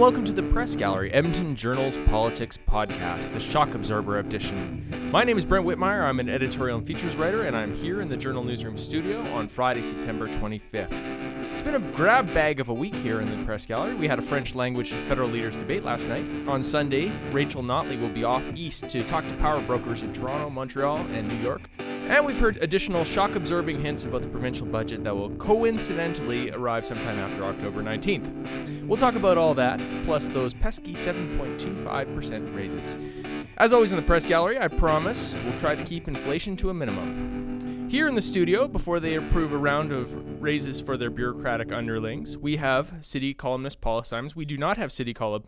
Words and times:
and 0.00 0.06
welcome 0.06 0.24
to 0.24 0.32
the 0.32 0.42
Press 0.50 0.76
Gallery, 0.76 1.12
Edmonton 1.12 1.54
Journal's 1.54 1.98
politics 2.06 2.56
podcast, 2.56 3.34
the 3.34 3.38
Shock 3.38 3.74
Absorber 3.74 4.18
edition. 4.18 5.10
My 5.12 5.24
name 5.24 5.36
is 5.36 5.44
Brent 5.44 5.66
Wittmeier. 5.66 6.04
I'm 6.04 6.20
an 6.20 6.30
editorial 6.30 6.78
and 6.78 6.86
features 6.86 7.16
writer, 7.16 7.42
and 7.42 7.54
I'm 7.54 7.74
here 7.74 8.00
in 8.00 8.08
the 8.08 8.16
Journal 8.16 8.42
Newsroom 8.42 8.78
studio 8.78 9.20
on 9.34 9.46
Friday, 9.46 9.82
September 9.82 10.26
25th. 10.26 11.52
It's 11.52 11.60
been 11.60 11.74
a 11.74 11.92
grab 11.92 12.32
bag 12.32 12.60
of 12.60 12.70
a 12.70 12.74
week 12.74 12.94
here 12.94 13.20
in 13.20 13.28
the 13.28 13.44
Press 13.44 13.66
Gallery. 13.66 13.94
We 13.94 14.08
had 14.08 14.18
a 14.18 14.22
French 14.22 14.54
language 14.54 14.92
federal 15.06 15.28
leaders 15.28 15.58
debate 15.58 15.84
last 15.84 16.08
night. 16.08 16.24
On 16.48 16.62
Sunday, 16.62 17.12
Rachel 17.30 17.62
Notley 17.62 18.00
will 18.00 18.08
be 18.08 18.24
off 18.24 18.50
east 18.54 18.88
to 18.88 19.06
talk 19.06 19.28
to 19.28 19.36
power 19.36 19.60
brokers 19.60 20.02
in 20.02 20.14
Toronto, 20.14 20.48
Montreal, 20.48 20.96
and 20.96 21.28
New 21.28 21.42
York. 21.42 21.68
And 22.10 22.26
we've 22.26 22.40
heard 22.40 22.56
additional 22.56 23.04
shock 23.04 23.36
absorbing 23.36 23.80
hints 23.80 24.04
about 24.04 24.22
the 24.22 24.28
provincial 24.28 24.66
budget 24.66 25.04
that 25.04 25.14
will 25.14 25.30
coincidentally 25.36 26.50
arrive 26.50 26.84
sometime 26.84 27.20
after 27.20 27.44
October 27.44 27.84
19th. 27.84 28.88
We'll 28.88 28.98
talk 28.98 29.14
about 29.14 29.38
all 29.38 29.54
that, 29.54 29.78
plus 30.04 30.26
those 30.26 30.52
pesky 30.52 30.94
7.25% 30.94 32.56
raises. 32.56 32.96
As 33.58 33.72
always 33.72 33.92
in 33.92 33.96
the 33.96 34.02
press 34.02 34.26
gallery, 34.26 34.58
I 34.58 34.66
promise 34.66 35.36
we'll 35.44 35.56
try 35.60 35.76
to 35.76 35.84
keep 35.84 36.08
inflation 36.08 36.56
to 36.56 36.70
a 36.70 36.74
minimum. 36.74 37.88
Here 37.88 38.08
in 38.08 38.16
the 38.16 38.22
studio, 38.22 38.66
before 38.66 38.98
they 38.98 39.14
approve 39.14 39.52
a 39.52 39.58
round 39.58 39.92
of 39.92 40.42
raises 40.42 40.80
for 40.80 40.96
their 40.96 41.10
bureaucratic 41.10 41.70
underlings, 41.70 42.36
we 42.36 42.56
have 42.56 42.92
city 43.02 43.34
columnist 43.34 43.80
Paula 43.80 44.04
Simons. 44.04 44.34
We 44.34 44.44
do 44.44 44.58
not 44.58 44.78
have 44.78 44.90
city 44.90 45.14
column. 45.14 45.44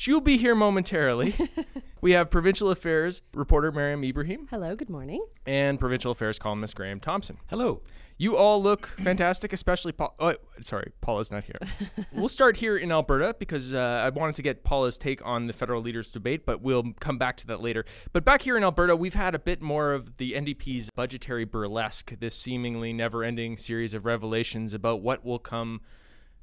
She 0.00 0.14
will 0.14 0.22
be 0.22 0.38
here 0.38 0.54
momentarily. 0.54 1.34
we 2.00 2.12
have 2.12 2.30
provincial 2.30 2.70
affairs 2.70 3.20
reporter 3.34 3.70
Miriam 3.70 4.02
Ibrahim 4.02 4.48
Hello, 4.50 4.74
good 4.74 4.88
morning. 4.88 5.22
and 5.44 5.78
provincial 5.78 6.10
affairs 6.10 6.38
columnist 6.38 6.74
Graham 6.74 7.00
Thompson. 7.00 7.36
Hello. 7.50 7.82
You 8.16 8.34
all 8.34 8.62
look 8.62 8.86
fantastic, 9.04 9.52
especially 9.52 9.92
Paul. 9.92 10.14
Oh, 10.18 10.36
sorry, 10.62 10.92
Paula's 11.02 11.30
not 11.30 11.44
here. 11.44 11.58
we'll 12.14 12.28
start 12.28 12.56
here 12.56 12.78
in 12.78 12.90
Alberta 12.90 13.36
because 13.38 13.74
uh, 13.74 13.78
I 13.78 14.08
wanted 14.08 14.36
to 14.36 14.42
get 14.42 14.64
Paula's 14.64 14.96
take 14.96 15.20
on 15.22 15.48
the 15.48 15.52
federal 15.52 15.82
leaders 15.82 16.10
debate, 16.10 16.46
but 16.46 16.62
we'll 16.62 16.94
come 16.98 17.18
back 17.18 17.36
to 17.36 17.46
that 17.48 17.60
later. 17.60 17.84
But 18.14 18.24
back 18.24 18.40
here 18.40 18.56
in 18.56 18.64
Alberta, 18.64 18.96
we've 18.96 19.12
had 19.12 19.34
a 19.34 19.38
bit 19.38 19.60
more 19.60 19.92
of 19.92 20.16
the 20.16 20.32
NDP's 20.32 20.88
budgetary 20.96 21.44
burlesque, 21.44 22.18
this 22.20 22.34
seemingly 22.34 22.94
never 22.94 23.22
ending 23.22 23.58
series 23.58 23.92
of 23.92 24.06
revelations 24.06 24.72
about 24.72 25.02
what 25.02 25.26
will 25.26 25.38
come 25.38 25.82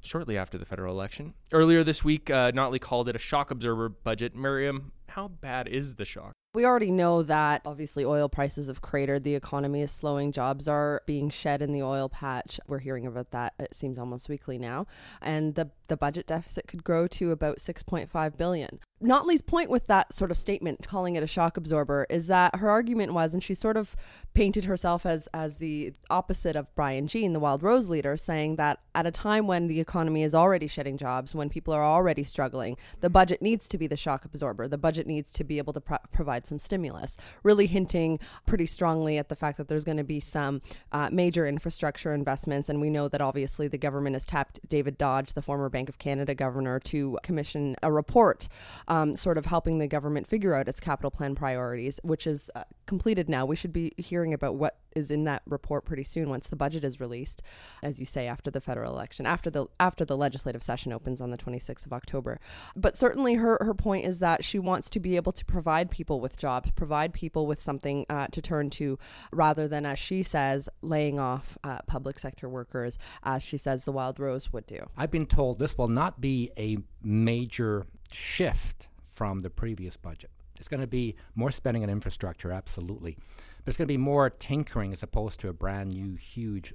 shortly 0.00 0.36
after 0.38 0.58
the 0.58 0.64
federal 0.64 0.94
election. 0.94 1.34
Earlier 1.52 1.84
this 1.84 2.04
week, 2.04 2.30
uh, 2.30 2.52
Notley 2.52 2.80
called 2.80 3.08
it 3.08 3.16
a 3.16 3.18
shock 3.18 3.50
absorber 3.50 3.88
budget. 3.88 4.34
Miriam, 4.34 4.92
how 5.08 5.28
bad 5.28 5.68
is 5.68 5.96
the 5.96 6.04
shock? 6.04 6.32
We 6.54 6.64
already 6.64 6.90
know 6.90 7.22
that 7.24 7.62
obviously 7.66 8.04
oil 8.04 8.28
prices 8.28 8.68
have 8.68 8.80
cratered, 8.80 9.22
the 9.22 9.34
economy 9.34 9.82
is 9.82 9.92
slowing, 9.92 10.32
jobs 10.32 10.66
are 10.66 11.02
being 11.06 11.28
shed 11.28 11.60
in 11.60 11.72
the 11.72 11.82
oil 11.82 12.08
patch. 12.08 12.58
We're 12.66 12.78
hearing 12.78 13.06
about 13.06 13.30
that 13.32 13.54
it 13.58 13.74
seems 13.74 13.98
almost 13.98 14.28
weekly 14.28 14.58
now. 14.58 14.86
And 15.20 15.54
the 15.54 15.70
the 15.88 15.96
budget 15.96 16.26
deficit 16.26 16.66
could 16.66 16.84
grow 16.84 17.06
to 17.08 17.32
about 17.32 17.58
6.5 17.58 18.36
billion. 18.36 18.80
Notley's 19.00 19.42
point 19.42 19.70
with 19.70 19.86
that 19.86 20.12
sort 20.12 20.32
of 20.32 20.38
statement, 20.38 20.86
calling 20.88 21.14
it 21.14 21.22
a 21.22 21.26
shock 21.26 21.56
absorber, 21.56 22.04
is 22.10 22.26
that 22.26 22.56
her 22.56 22.68
argument 22.68 23.14
was, 23.14 23.32
and 23.32 23.42
she 23.42 23.54
sort 23.54 23.76
of 23.76 23.94
painted 24.34 24.64
herself 24.64 25.06
as 25.06 25.28
as 25.32 25.58
the 25.58 25.94
opposite 26.10 26.56
of 26.56 26.74
Brian 26.74 27.06
Jean, 27.06 27.32
the 27.32 27.38
Wild 27.38 27.62
Rose 27.62 27.88
leader, 27.88 28.16
saying 28.16 28.56
that 28.56 28.80
at 28.96 29.06
a 29.06 29.12
time 29.12 29.46
when 29.46 29.68
the 29.68 29.78
economy 29.78 30.24
is 30.24 30.34
already 30.34 30.66
shedding 30.66 30.96
jobs, 30.96 31.32
when 31.32 31.48
people 31.48 31.72
are 31.72 31.84
already 31.84 32.24
struggling, 32.24 32.76
the 33.00 33.08
budget 33.08 33.40
needs 33.40 33.68
to 33.68 33.78
be 33.78 33.86
the 33.86 33.96
shock 33.96 34.24
absorber. 34.24 34.66
The 34.66 34.78
budget 34.78 35.06
needs 35.06 35.30
to 35.32 35.44
be 35.44 35.58
able 35.58 35.72
to 35.74 35.80
pro- 35.80 35.98
provide 36.12 36.46
some 36.46 36.58
stimulus, 36.58 37.16
really 37.44 37.66
hinting 37.66 38.18
pretty 38.46 38.66
strongly 38.66 39.16
at 39.18 39.28
the 39.28 39.36
fact 39.36 39.58
that 39.58 39.68
there's 39.68 39.84
going 39.84 39.98
to 39.98 40.04
be 40.04 40.18
some 40.18 40.60
uh, 40.90 41.08
major 41.12 41.46
infrastructure 41.46 42.12
investments. 42.12 42.68
And 42.68 42.80
we 42.80 42.90
know 42.90 43.06
that 43.08 43.20
obviously 43.20 43.68
the 43.68 43.78
government 43.78 44.16
has 44.16 44.26
tapped 44.26 44.58
David 44.68 44.98
Dodge, 44.98 45.34
the 45.34 45.42
former 45.42 45.68
Bank 45.78 45.88
of 45.88 45.98
Canada 45.98 46.34
governor, 46.34 46.80
to 46.80 47.16
commission 47.22 47.76
a 47.84 47.92
report 47.92 48.48
um, 48.88 49.14
sort 49.14 49.38
of 49.38 49.46
helping 49.46 49.78
the 49.78 49.86
government 49.86 50.26
figure 50.26 50.52
out 50.52 50.66
its 50.66 50.80
capital 50.80 51.10
plan 51.10 51.36
priorities, 51.36 52.00
which 52.02 52.26
is 52.26 52.50
uh, 52.56 52.64
completed 52.86 53.28
now. 53.28 53.46
We 53.46 53.54
should 53.54 53.72
be 53.72 53.92
hearing 53.96 54.34
about 54.34 54.56
what 54.56 54.78
is 54.98 55.10
in 55.10 55.24
that 55.24 55.42
report 55.46 55.84
pretty 55.84 56.02
soon 56.02 56.28
once 56.28 56.48
the 56.48 56.56
budget 56.56 56.84
is 56.84 57.00
released, 57.00 57.42
as 57.82 58.00
you 58.00 58.06
say, 58.06 58.26
after 58.26 58.50
the 58.50 58.60
federal 58.60 58.92
election, 58.92 59.24
after 59.24 59.50
the 59.50 59.66
after 59.78 60.04
the 60.04 60.16
legislative 60.16 60.62
session 60.62 60.92
opens 60.92 61.20
on 61.20 61.30
the 61.30 61.38
26th 61.38 61.86
of 61.86 61.92
October. 61.92 62.40
But 62.74 62.96
certainly, 62.96 63.34
her 63.34 63.58
her 63.60 63.74
point 63.74 64.04
is 64.04 64.18
that 64.18 64.44
she 64.44 64.58
wants 64.58 64.90
to 64.90 65.00
be 65.00 65.16
able 65.16 65.32
to 65.32 65.44
provide 65.44 65.90
people 65.90 66.20
with 66.20 66.36
jobs, 66.36 66.70
provide 66.70 67.12
people 67.14 67.46
with 67.46 67.62
something 67.62 68.04
uh, 68.10 68.26
to 68.28 68.42
turn 68.42 68.70
to, 68.70 68.98
rather 69.32 69.68
than, 69.68 69.86
as 69.86 69.98
she 69.98 70.22
says, 70.22 70.68
laying 70.82 71.20
off 71.20 71.56
uh, 71.62 71.78
public 71.86 72.18
sector 72.18 72.48
workers, 72.48 72.98
as 73.22 73.42
she 73.42 73.56
says 73.56 73.84
the 73.84 73.92
Wild 73.92 74.18
Rose 74.18 74.52
would 74.52 74.66
do. 74.66 74.80
I've 74.96 75.10
been 75.10 75.26
told 75.26 75.58
this 75.58 75.67
will 75.76 75.88
not 75.88 76.20
be 76.20 76.50
a 76.56 76.78
major 77.02 77.86
shift 78.12 78.88
from 79.10 79.40
the 79.40 79.50
previous 79.50 79.96
budget. 79.96 80.30
It's 80.58 80.68
going 80.68 80.80
to 80.80 80.86
be 80.86 81.14
more 81.34 81.50
spending 81.50 81.82
on 81.82 81.90
infrastructure, 81.90 82.52
absolutely. 82.52 83.16
But 83.64 83.68
it's 83.68 83.76
going 83.76 83.86
to 83.86 83.92
be 83.92 83.98
more 83.98 84.30
tinkering 84.30 84.92
as 84.92 85.02
opposed 85.02 85.40
to 85.40 85.48
a 85.48 85.52
brand 85.52 85.90
new, 85.90 86.14
huge 86.14 86.72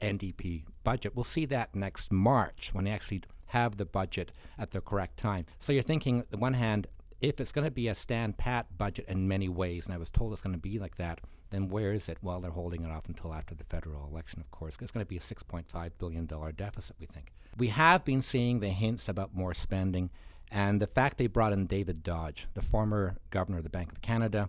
NDP 0.00 0.64
budget. 0.82 1.14
We'll 1.14 1.24
see 1.24 1.46
that 1.46 1.74
next 1.74 2.12
March 2.12 2.70
when 2.72 2.84
they 2.84 2.90
actually 2.90 3.22
have 3.46 3.76
the 3.76 3.84
budget 3.84 4.32
at 4.58 4.72
the 4.72 4.80
correct 4.80 5.16
time. 5.16 5.46
So 5.58 5.72
you're 5.72 5.82
thinking, 5.82 6.20
on 6.20 6.26
the 6.30 6.36
one 6.36 6.54
hand, 6.54 6.86
if 7.28 7.40
it's 7.40 7.52
going 7.52 7.64
to 7.66 7.70
be 7.70 7.88
a 7.88 7.94
stand 7.94 8.36
pat 8.36 8.66
budget 8.76 9.06
in 9.08 9.28
many 9.28 9.48
ways, 9.48 9.86
and 9.86 9.94
I 9.94 9.98
was 9.98 10.10
told 10.10 10.32
it's 10.32 10.42
going 10.42 10.54
to 10.54 10.60
be 10.60 10.78
like 10.78 10.96
that, 10.96 11.20
then 11.50 11.68
where 11.68 11.92
is 11.92 12.08
it? 12.08 12.18
Well, 12.22 12.40
they're 12.40 12.50
holding 12.50 12.84
it 12.84 12.90
off 12.90 13.08
until 13.08 13.32
after 13.32 13.54
the 13.54 13.64
federal 13.64 14.06
election, 14.08 14.40
of 14.40 14.50
course. 14.50 14.76
It's 14.80 14.90
going 14.90 15.04
to 15.04 15.08
be 15.08 15.16
a 15.16 15.20
$6.5 15.20 15.90
billion 15.98 16.26
deficit, 16.56 16.96
we 16.98 17.06
think. 17.06 17.32
We 17.56 17.68
have 17.68 18.04
been 18.04 18.22
seeing 18.22 18.60
the 18.60 18.70
hints 18.70 19.08
about 19.08 19.34
more 19.34 19.54
spending, 19.54 20.10
and 20.50 20.80
the 20.80 20.86
fact 20.86 21.18
they 21.18 21.26
brought 21.28 21.52
in 21.52 21.66
David 21.66 22.02
Dodge, 22.02 22.46
the 22.54 22.62
former 22.62 23.16
governor 23.30 23.58
of 23.58 23.64
the 23.64 23.70
Bank 23.70 23.92
of 23.92 24.00
Canada, 24.02 24.48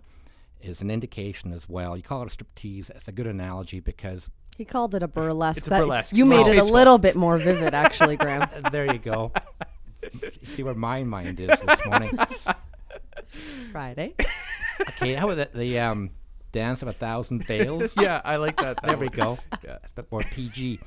is 0.60 0.80
an 0.80 0.90
indication 0.90 1.52
as 1.52 1.68
well. 1.68 1.96
You 1.96 2.02
call 2.02 2.22
it 2.22 2.32
a 2.32 2.36
striptease. 2.36 2.90
It's 2.90 3.08
a 3.08 3.12
good 3.12 3.26
analogy 3.26 3.78
because 3.80 4.28
He 4.56 4.64
called 4.64 4.94
it 4.94 5.02
a 5.02 5.08
burlesque. 5.08 5.58
It's 5.58 5.66
a 5.68 5.70
burlesque. 5.70 6.14
You 6.14 6.24
made 6.24 6.46
Well, 6.46 6.52
it 6.52 6.58
a 6.58 6.64
little 6.64 6.98
bit 6.98 7.14
more 7.14 7.38
vivid, 7.38 7.74
actually, 7.74 8.16
Graham. 8.16 8.48
there 8.72 8.90
you 8.92 8.98
go. 8.98 9.32
See 10.44 10.62
where 10.62 10.74
my 10.74 11.02
mind 11.04 11.40
is 11.40 11.48
this 11.60 11.80
morning. 11.86 12.16
It's 13.32 13.64
Friday. 13.64 14.14
Okay, 14.78 15.14
how 15.14 15.30
about 15.30 15.52
the, 15.54 15.58
the 15.58 15.78
um, 15.78 16.10
dance 16.52 16.82
of 16.82 16.88
a 16.88 16.92
thousand 16.92 17.46
veils? 17.46 17.94
Yeah, 18.00 18.20
I 18.24 18.36
like 18.36 18.58
that. 18.58 18.78
There 18.82 18.98
we 18.98 19.08
go. 19.08 19.38
Yeah. 19.64 19.78
It's 19.82 19.92
a 19.92 20.02
bit 20.02 20.12
more 20.12 20.20
PG. 20.20 20.80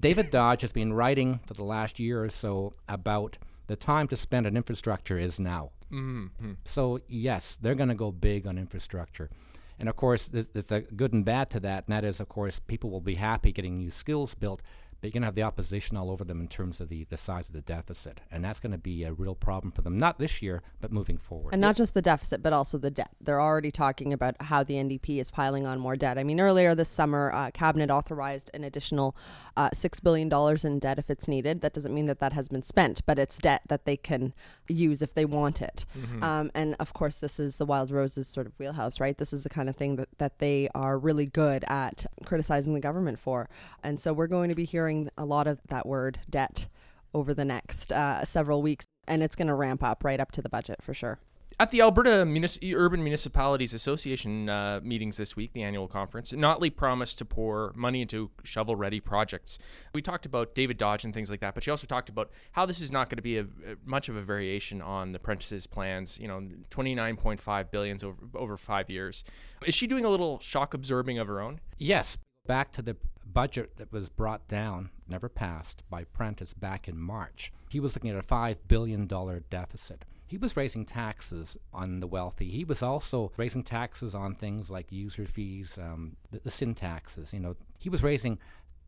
David 0.00 0.32
Dodge 0.32 0.62
has 0.62 0.72
been 0.72 0.92
writing 0.92 1.38
for 1.46 1.54
the 1.54 1.62
last 1.62 2.00
year 2.00 2.24
or 2.24 2.30
so 2.30 2.72
about 2.88 3.38
the 3.68 3.76
time 3.76 4.08
to 4.08 4.16
spend 4.16 4.46
on 4.46 4.56
infrastructure 4.56 5.18
is 5.18 5.38
now. 5.38 5.70
Mm-hmm. 5.92 6.54
So, 6.64 7.00
yes, 7.06 7.56
they're 7.62 7.76
going 7.76 7.90
to 7.90 7.94
go 7.94 8.10
big 8.10 8.46
on 8.46 8.58
infrastructure. 8.58 9.30
And 9.78 9.88
of 9.88 9.96
course, 9.96 10.28
there's, 10.28 10.48
there's 10.48 10.72
a 10.72 10.80
good 10.80 11.12
and 11.12 11.24
bad 11.24 11.50
to 11.50 11.60
that, 11.60 11.84
and 11.86 11.92
that 11.92 12.04
is, 12.04 12.20
of 12.20 12.28
course, 12.28 12.58
people 12.58 12.90
will 12.90 13.00
be 13.00 13.14
happy 13.14 13.52
getting 13.52 13.78
new 13.78 13.90
skills 13.90 14.34
built, 14.34 14.62
but 15.02 15.08
you're 15.08 15.12
going 15.14 15.22
to 15.22 15.26
have 15.26 15.34
the 15.34 15.42
opposition 15.42 15.96
all 15.96 16.12
over 16.12 16.22
them 16.22 16.40
in 16.40 16.46
terms 16.46 16.80
of 16.80 16.88
the, 16.88 17.02
the 17.10 17.16
size 17.16 17.48
of 17.48 17.54
the 17.54 17.60
deficit. 17.60 18.20
And 18.30 18.44
that's 18.44 18.60
going 18.60 18.70
to 18.70 18.78
be 18.78 19.02
a 19.02 19.12
real 19.12 19.34
problem 19.34 19.72
for 19.72 19.82
them, 19.82 19.98
not 19.98 20.20
this 20.20 20.40
year, 20.40 20.62
but 20.80 20.92
moving 20.92 21.18
forward. 21.18 21.52
And 21.52 21.60
not 21.60 21.74
just 21.74 21.92
the 21.92 22.00
deficit, 22.00 22.40
but 22.40 22.52
also 22.52 22.78
the 22.78 22.90
debt. 22.90 23.10
They're 23.20 23.40
already 23.40 23.72
talking 23.72 24.12
about 24.12 24.40
how 24.40 24.62
the 24.62 24.74
NDP 24.74 25.20
is 25.20 25.28
piling 25.28 25.66
on 25.66 25.80
more 25.80 25.96
debt. 25.96 26.18
I 26.18 26.22
mean, 26.22 26.38
earlier 26.38 26.76
this 26.76 26.88
summer, 26.88 27.32
uh, 27.34 27.50
Cabinet 27.50 27.90
authorized 27.90 28.48
an 28.54 28.62
additional 28.62 29.16
uh, 29.56 29.70
$6 29.70 30.02
billion 30.04 30.32
in 30.64 30.78
debt 30.78 31.00
if 31.00 31.10
it's 31.10 31.26
needed. 31.26 31.62
That 31.62 31.72
doesn't 31.72 31.92
mean 31.92 32.06
that 32.06 32.20
that 32.20 32.32
has 32.32 32.48
been 32.48 32.62
spent, 32.62 33.04
but 33.04 33.18
it's 33.18 33.38
debt 33.38 33.62
that 33.66 33.86
they 33.86 33.96
can 33.96 34.32
use 34.68 35.02
if 35.02 35.14
they 35.14 35.24
want 35.24 35.60
it. 35.60 35.84
Um, 36.22 36.52
and 36.54 36.76
of 36.78 36.92
course, 36.92 37.16
this 37.16 37.40
is 37.40 37.56
the 37.56 37.66
Wild 37.66 37.90
Roses 37.90 38.28
sort 38.28 38.46
of 38.46 38.52
wheelhouse, 38.60 39.00
right? 39.00 39.18
This 39.18 39.32
is 39.32 39.42
the 39.42 39.48
kind 39.48 39.68
of 39.68 39.74
thing 39.74 39.96
that, 39.96 40.08
that 40.18 40.38
they 40.38 40.68
are 40.76 40.96
really 40.96 41.26
good 41.26 41.64
at 41.66 42.06
criticizing 42.24 42.72
the 42.72 42.80
government 42.80 43.18
for. 43.18 43.48
And 43.82 43.98
so 44.00 44.12
we're 44.12 44.28
going 44.28 44.48
to 44.48 44.54
be 44.54 44.64
hearing 44.64 44.91
a 45.16 45.24
lot 45.24 45.46
of 45.46 45.58
that 45.68 45.86
word 45.86 46.20
debt 46.28 46.68
over 47.14 47.34
the 47.34 47.44
next 47.44 47.92
uh, 47.92 48.24
several 48.24 48.62
weeks. 48.62 48.84
And 49.08 49.22
it's 49.22 49.36
going 49.36 49.48
to 49.48 49.54
ramp 49.54 49.82
up 49.82 50.04
right 50.04 50.20
up 50.20 50.32
to 50.32 50.42
the 50.42 50.48
budget 50.48 50.82
for 50.82 50.94
sure. 50.94 51.18
At 51.60 51.70
the 51.70 51.80
Alberta 51.82 52.24
Munici- 52.24 52.74
Urban 52.74 53.04
Municipalities 53.04 53.74
Association 53.74 54.48
uh, 54.48 54.80
meetings 54.82 55.16
this 55.16 55.36
week, 55.36 55.52
the 55.52 55.62
annual 55.62 55.86
conference, 55.86 56.32
Notley 56.32 56.74
promised 56.74 57.18
to 57.18 57.24
pour 57.24 57.72
money 57.76 58.00
into 58.02 58.30
shovel 58.42 58.74
ready 58.74 59.00
projects. 59.00 59.58
We 59.94 60.02
talked 60.02 60.24
about 60.24 60.54
David 60.54 60.78
Dodge 60.78 61.04
and 61.04 61.12
things 61.12 61.30
like 61.30 61.40
that, 61.40 61.54
but 61.54 61.62
she 61.62 61.70
also 61.70 61.86
talked 61.86 62.08
about 62.08 62.30
how 62.52 62.64
this 62.66 62.80
is 62.80 62.90
not 62.90 63.10
going 63.10 63.18
to 63.18 63.22
be 63.22 63.38
a, 63.38 63.42
a- 63.42 63.46
much 63.84 64.08
of 64.08 64.16
a 64.16 64.22
variation 64.22 64.80
on 64.80 65.12
the 65.12 65.18
Prentice's 65.18 65.66
plans, 65.66 66.18
you 66.18 66.26
know, 66.26 66.42
29.5 66.70 67.70
billions 67.70 68.02
over, 68.02 68.16
over 68.34 68.56
five 68.56 68.88
years. 68.90 69.22
Is 69.66 69.74
she 69.74 69.86
doing 69.86 70.04
a 70.04 70.08
little 70.08 70.38
shock 70.40 70.74
absorbing 70.74 71.18
of 71.18 71.28
her 71.28 71.40
own? 71.40 71.60
Yes, 71.78 72.18
back 72.46 72.72
to 72.72 72.82
the 72.82 72.96
budget 73.32 73.76
that 73.76 73.92
was 73.92 74.08
brought 74.08 74.46
down, 74.48 74.90
never 75.08 75.28
passed, 75.28 75.82
by 75.88 76.04
Prentice 76.04 76.54
back 76.54 76.88
in 76.88 76.98
March. 76.98 77.52
He 77.70 77.80
was 77.80 77.94
looking 77.94 78.10
at 78.10 78.16
a 78.16 78.26
$5 78.26 78.56
billion 78.68 79.06
deficit. 79.50 80.04
He 80.26 80.38
was 80.38 80.56
raising 80.56 80.84
taxes 80.84 81.56
on 81.72 82.00
the 82.00 82.06
wealthy. 82.06 82.50
He 82.50 82.64
was 82.64 82.82
also 82.82 83.32
raising 83.36 83.62
taxes 83.62 84.14
on 84.14 84.34
things 84.34 84.70
like 84.70 84.90
user 84.90 85.26
fees, 85.26 85.76
um, 85.78 86.16
the, 86.30 86.40
the 86.40 86.50
sin 86.50 86.74
taxes. 86.74 87.32
You 87.32 87.40
know, 87.40 87.56
he 87.78 87.90
was 87.90 88.02
raising 88.02 88.38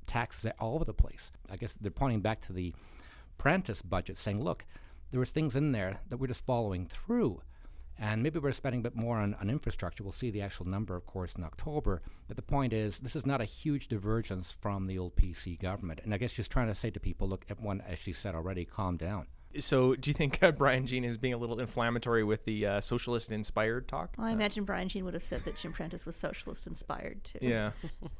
taxes 0.06 0.50
all 0.58 0.74
over 0.74 0.84
the 0.84 0.94
place. 0.94 1.32
I 1.50 1.56
guess 1.56 1.74
they're 1.74 1.90
pointing 1.90 2.20
back 2.20 2.40
to 2.46 2.52
the 2.52 2.74
Prentice 3.36 3.82
budget, 3.82 4.16
saying, 4.16 4.42
look, 4.42 4.64
there 5.10 5.20
was 5.20 5.30
things 5.30 5.54
in 5.54 5.72
there 5.72 6.00
that 6.08 6.16
we're 6.16 6.28
just 6.28 6.46
following 6.46 6.86
through. 6.86 7.42
And 7.98 8.22
maybe 8.22 8.38
we're 8.38 8.52
spending 8.52 8.80
a 8.80 8.82
bit 8.82 8.96
more 8.96 9.18
on, 9.18 9.34
on 9.34 9.48
infrastructure. 9.48 10.02
We'll 10.02 10.12
see 10.12 10.30
the 10.30 10.42
actual 10.42 10.66
number, 10.66 10.96
of 10.96 11.06
course, 11.06 11.36
in 11.36 11.44
October. 11.44 12.02
But 12.26 12.36
the 12.36 12.42
point 12.42 12.72
is, 12.72 12.98
this 12.98 13.14
is 13.14 13.24
not 13.24 13.40
a 13.40 13.44
huge 13.44 13.88
divergence 13.88 14.50
from 14.50 14.86
the 14.86 14.98
old 14.98 15.14
PC 15.16 15.60
government. 15.60 16.00
And 16.02 16.12
I 16.12 16.18
guess 16.18 16.30
she's 16.30 16.48
trying 16.48 16.68
to 16.68 16.74
say 16.74 16.90
to 16.90 17.00
people, 17.00 17.28
look, 17.28 17.44
everyone, 17.48 17.82
as 17.86 17.98
she 17.98 18.12
said 18.12 18.34
already, 18.34 18.64
calm 18.64 18.96
down. 18.96 19.26
So, 19.60 19.94
do 19.94 20.10
you 20.10 20.14
think 20.14 20.42
uh, 20.42 20.50
Brian 20.50 20.86
Jean 20.86 21.04
is 21.04 21.16
being 21.16 21.34
a 21.34 21.36
little 21.36 21.60
inflammatory 21.60 22.24
with 22.24 22.44
the 22.44 22.66
uh, 22.66 22.80
socialist 22.80 23.30
inspired 23.30 23.86
talk? 23.86 24.14
Well, 24.18 24.26
I 24.26 24.32
imagine 24.32 24.64
Brian 24.64 24.88
Jean 24.88 25.04
would 25.04 25.14
have 25.14 25.22
said 25.22 25.44
that 25.44 25.56
Jim 25.56 25.72
Prentice 25.72 26.04
was 26.04 26.16
socialist 26.16 26.66
inspired 26.66 27.22
too. 27.22 27.38
Yeah. 27.40 27.70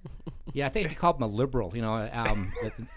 yeah, 0.53 0.67
I 0.67 0.69
think 0.69 0.89
he 0.89 0.95
called 0.95 1.17
him 1.17 1.23
a 1.23 1.27
liberal. 1.27 1.73
You 1.75 1.83
know, 1.83 2.09
um, 2.13 2.53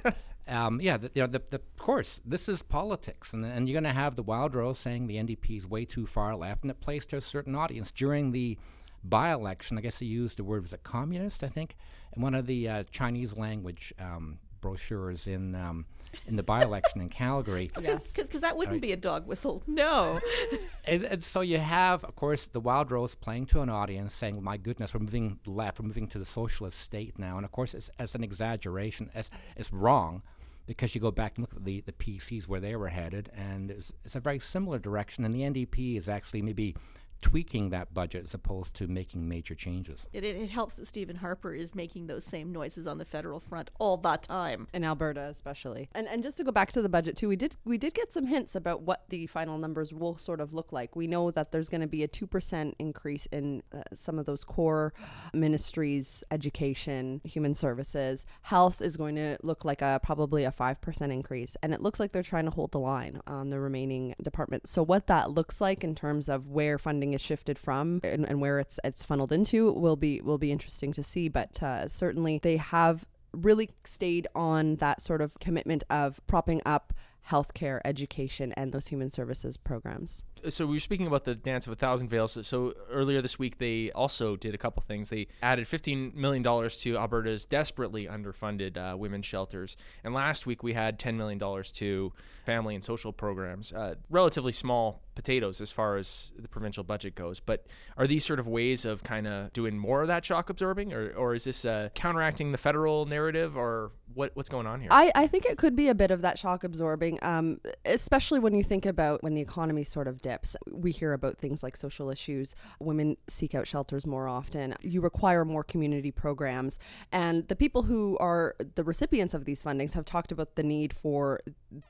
um, 0.48 0.80
yeah, 0.82 0.98
the, 0.98 1.12
you 1.14 1.22
know, 1.22 1.28
the, 1.28 1.42
the, 1.50 1.58
of 1.58 1.78
course, 1.78 2.20
this 2.26 2.48
is 2.48 2.62
politics, 2.62 3.34
and, 3.34 3.46
and 3.46 3.68
you're 3.68 3.80
going 3.80 3.92
to 3.92 4.00
have 4.00 4.16
the 4.16 4.24
Wildrose 4.24 4.78
saying 4.78 5.08
the 5.08 5.16
NDP 5.16 5.58
is 5.58 5.68
way 5.68 5.86
too 5.86 6.06
far 6.06 6.36
left, 6.36 6.64
and 6.64 6.72
it 6.72 6.80
plays 6.80 7.06
to 7.08 7.18
a 7.18 7.22
certain 7.22 7.56
audience. 7.56 7.92
During 7.92 8.32
the 8.32 8.58
by-election, 9.04 9.78
I 9.78 9.82
guess 9.82 10.00
he 10.00 10.06
used 10.06 10.38
the 10.38 10.44
word 10.44 10.64
was 10.64 10.74
it 10.74 10.84
communist, 10.84 11.44
I 11.44 11.50
think, 11.50 11.76
in 12.16 12.22
one 12.22 12.34
of 12.34 12.46
the 12.46 12.68
uh, 12.70 12.84
Chinese 12.92 13.36
language 13.36 13.94
um, 14.00 14.40
brochures 14.62 15.28
in. 15.28 15.56
Um, 15.56 15.86
in 16.26 16.38
the 16.38 16.42
by-election 16.42 17.02
in 17.02 17.10
Calgary. 17.10 17.70
Yes, 17.82 18.12
because 18.16 18.42
that 18.42 18.56
wouldn't 18.56 18.76
right. 18.76 18.82
be 18.82 18.92
a 18.94 18.98
dog 18.98 19.28
whistle. 19.28 19.62
No. 19.68 20.20
and, 20.86 21.04
and, 21.04 21.24
so 21.24 21.42
you 21.42 21.58
have, 21.58 22.04
of 22.06 22.16
course, 22.16 22.46
the 22.46 22.62
Wildrose 22.62 23.14
playing 23.14 23.46
to 23.48 23.62
an 23.62 23.70
audience, 23.70 24.14
saying, 24.14 24.42
"My 24.42 24.58
goodness, 24.58 24.94
we're 24.94 25.02
moving 25.02 25.38
left. 25.46 25.80
We're 25.80 25.86
moving 25.86 26.08
to 26.08 26.18
the 26.18 26.26
socialist 26.26 26.80
state 26.80 27.20
now." 27.20 27.36
And 27.36 27.46
of 27.46 27.52
course, 27.52 27.74
it's, 27.74 27.90
it's 28.00 28.16
an 28.16 28.24
exaggeration. 28.24 29.12
It's, 29.14 29.30
it's 29.58 29.72
wrong 29.72 30.24
because 30.68 30.94
you 30.94 31.02
go 31.02 31.12
back 31.12 31.34
and 31.36 31.44
look 31.44 31.56
at 31.56 31.66
the, 31.66 31.81
the 31.81 31.94
PCs 31.94 32.48
where 32.48 32.60
they 32.60 32.75
were 32.75 32.90
headed, 32.90 33.31
and 33.34 33.72
it's, 33.72 33.92
it's 34.06 34.16
a 34.16 34.19
very 34.19 34.40
similar 34.40 34.78
direction. 34.78 35.25
And 35.25 35.34
the 35.34 35.42
NDP 35.42 35.98
is 35.98 36.08
actually 36.08 36.42
maybe 36.42 36.75
tweaking 37.22 37.69
that 37.69 37.94
budget 37.94 38.25
as 38.25 38.34
opposed 38.34 38.74
to 38.75 38.88
making 38.88 39.28
major 39.28 39.56
changes. 39.56 40.06
It, 40.14 40.24
it, 40.24 40.36
it, 40.36 40.50
helps 40.50 40.75
that 40.75 40.88
Stephen 40.88 41.16
Harper 41.16 41.54
is 41.54 41.75
making 41.75 42.08
those 42.08 42.24
same 42.24 42.52
noises 42.52 42.88
on 42.88 42.98
the 42.98 43.06
federal 43.06 43.40
front 43.40 43.72
all 43.80 43.98
the 43.98 44.18
time 44.18 44.68
in 44.74 44.84
Alberta, 44.84 45.31
especially. 45.34 45.90
And 45.94 46.08
and 46.08 46.24
just 46.24 46.38
to 46.38 46.44
go 46.44 46.52
back 46.52 46.72
to 46.74 46.81
the 46.81 46.90
budget 46.90 47.16
too, 47.16 47.28
we 47.28 47.36
did 47.36 47.56
we 47.66 47.78
did 47.78 47.94
get 47.94 48.14
some 48.14 48.25
hints 48.25 48.56
about 48.56 48.81
what 48.81 49.04
the 49.10 49.28
final 49.28 49.58
numbers 49.58 49.94
will 49.94 50.18
sort 50.18 50.40
of 50.40 50.54
look 50.54 50.72
like. 50.72 50.96
We 50.96 51.08
know 51.08 51.31
that 51.31 51.52
there's 51.52 51.69
going 51.69 51.81
to 51.81 51.88
be 51.88 52.04
a 52.04 52.08
two 52.08 52.28
percent 52.28 52.75
increase 52.80 53.25
in 53.28 53.63
uh, 53.74 53.81
some 53.94 54.20
of 54.20 54.25
those 54.25 54.44
core 54.44 54.94
ministries, 55.34 56.24
education, 56.31 57.22
human 57.24 57.54
services, 57.54 58.25
health 58.42 58.81
is 58.81 58.98
going 58.98 59.16
to 59.16 59.38
look 59.44 59.66
like 59.66 59.81
a 59.81 60.00
probably 60.04 60.44
a 60.44 60.52
five 60.52 60.80
percent 60.81 61.12
increase, 61.12 61.58
and 61.63 61.74
it 61.74 61.81
looks 61.81 62.00
like 62.00 62.12
they're 62.12 62.24
trying 62.24 62.46
to 62.46 62.52
hold 62.52 62.72
the 62.72 62.80
line 62.80 63.20
on 63.28 63.50
the 63.50 63.60
remaining 63.60 64.16
departments. 64.22 64.72
So 64.72 64.84
what 64.84 65.08
that 65.08 65.31
looks 65.31 65.60
like 65.60 65.84
in 65.84 65.96
terms 65.96 66.30
of 66.30 66.50
where 66.50 66.78
funding 66.78 67.06
funding 67.07 67.13
is 67.13 67.21
shifted 67.21 67.57
from 67.57 68.01
and, 68.04 68.27
and 68.27 68.42
where 68.42 68.59
it's 68.59 68.80
it's 68.83 69.04
funneled 69.04 69.31
into 69.31 69.71
will 69.71 69.95
be 69.95 70.21
will 70.21 70.38
be 70.38 70.51
interesting 70.51 70.94
to 70.94 71.04
see. 71.04 71.30
But 71.30 71.62
uh, 71.63 71.88
certainly 71.88 72.39
they 72.42 72.57
have 72.57 73.06
really 73.33 73.69
stayed 73.86 74.27
on 74.36 74.77
that 74.77 75.01
sort 75.01 75.21
of 75.21 75.39
commitment 75.39 75.83
of 75.89 76.19
propping 76.27 76.62
up 76.65 76.94
healthcare, 77.30 77.81
education, 77.83 78.54
and 78.54 78.71
those 78.71 78.88
human 78.88 79.12
services 79.12 79.57
programs 79.57 80.24
so 80.50 80.66
we 80.66 80.75
were 80.75 80.80
speaking 80.80 81.07
about 81.07 81.25
the 81.25 81.36
dance 81.36 81.68
of 81.68 81.74
a 81.74 81.75
thousand 81.75 82.10
veils. 82.10 82.38
So 82.48 82.74
earlier 82.92 83.22
this 83.22 83.38
week, 83.38 83.57
they 83.57 83.92
also 83.92 84.36
did 84.36 84.54
a 84.54 84.57
couple 84.57 84.84
things. 84.88 85.10
They 85.10 85.28
added 85.42 85.68
fifteen 85.68 86.12
million 86.16 86.44
dollars 86.44 86.78
to 86.78 86.98
Alberta's 86.98 87.45
desperately 87.45 88.06
underfunded 88.06 88.78
uh, 88.78 88.98
women's 88.98 89.25
shelters, 89.25 89.78
and 90.04 90.13
last 90.13 90.45
week 90.45 90.63
we 90.63 90.74
had 90.74 91.00
ten 91.00 91.18
million 91.18 91.38
dollars 91.38 91.72
to 91.74 92.13
family 92.45 92.75
and 92.75 92.84
social 92.84 93.12
programs. 93.12 93.74
Uh, 93.74 93.95
relatively 94.10 94.51
small 94.51 95.01
potatoes 95.16 95.60
as 95.62 95.72
far 95.72 95.98
as 95.98 96.31
the 96.38 96.48
provincial 96.48 96.84
budget 96.84 97.16
goes. 97.16 97.39
But 97.39 97.66
are 97.98 98.06
these 98.06 98.24
sort 98.24 98.39
of 98.39 98.48
ways 98.48 98.86
of 98.86 99.04
kind 99.04 99.28
of 99.28 99.51
doing 99.51 99.78
more 99.78 100.04
of 100.04 100.07
that 100.10 100.24
shock 100.24 100.50
absorbing, 100.50 100.94
or, 100.94 101.10
or 101.12 101.34
is 101.34 101.44
this 101.44 101.66
uh, 101.66 101.89
counteracting 101.95 102.51
the 102.51 102.57
federal 102.57 103.06
narrative, 103.07 103.57
or 103.57 103.92
what, 104.13 104.31
what's 104.36 104.48
going 104.48 104.68
on 104.68 104.80
here? 104.80 104.89
I, 104.92 105.12
I 105.16 105.28
think 105.28 105.45
it 105.45 105.57
could 105.57 105.75
be 105.75 105.88
a 105.88 105.95
bit 105.95 106.12
of 106.12 106.22
that 106.22 106.38
shock 106.38 106.63
absorbing, 106.63 107.18
um, 107.24 107.60
especially 107.84 108.39
when 108.39 108.54
you 108.54 108.63
think 108.63 108.86
about 108.86 109.24
when 109.24 109.34
the 109.34 109.42
economy 109.42 109.84
sort 109.84 110.07
of 110.07 110.22
dips. 110.27 110.56
We 110.71 110.91
hear 110.91 111.13
about 111.13 111.38
things 111.38 111.63
like 111.63 111.77
social 111.77 112.09
issues. 112.09 112.56
Women 112.79 113.15
seek 113.27 113.56
out 113.56 113.65
shelters 113.65 114.06
more 114.06 114.27
often. 114.27 114.75
You 114.81 115.00
require 115.01 115.45
more 115.45 115.63
community 115.63 116.12
programs. 116.12 116.79
And 117.12 117.47
the 117.47 117.56
people 117.56 117.83
who 117.83 118.18
are 118.19 118.56
the 118.75 118.83
recipients 118.83 119.33
of 119.33 119.45
these 119.45 119.63
fundings 119.63 119.94
have 119.94 120.06
talked 120.06 120.31
about 120.31 120.56
the 120.56 120.63
need 120.63 120.91
for 120.94 121.39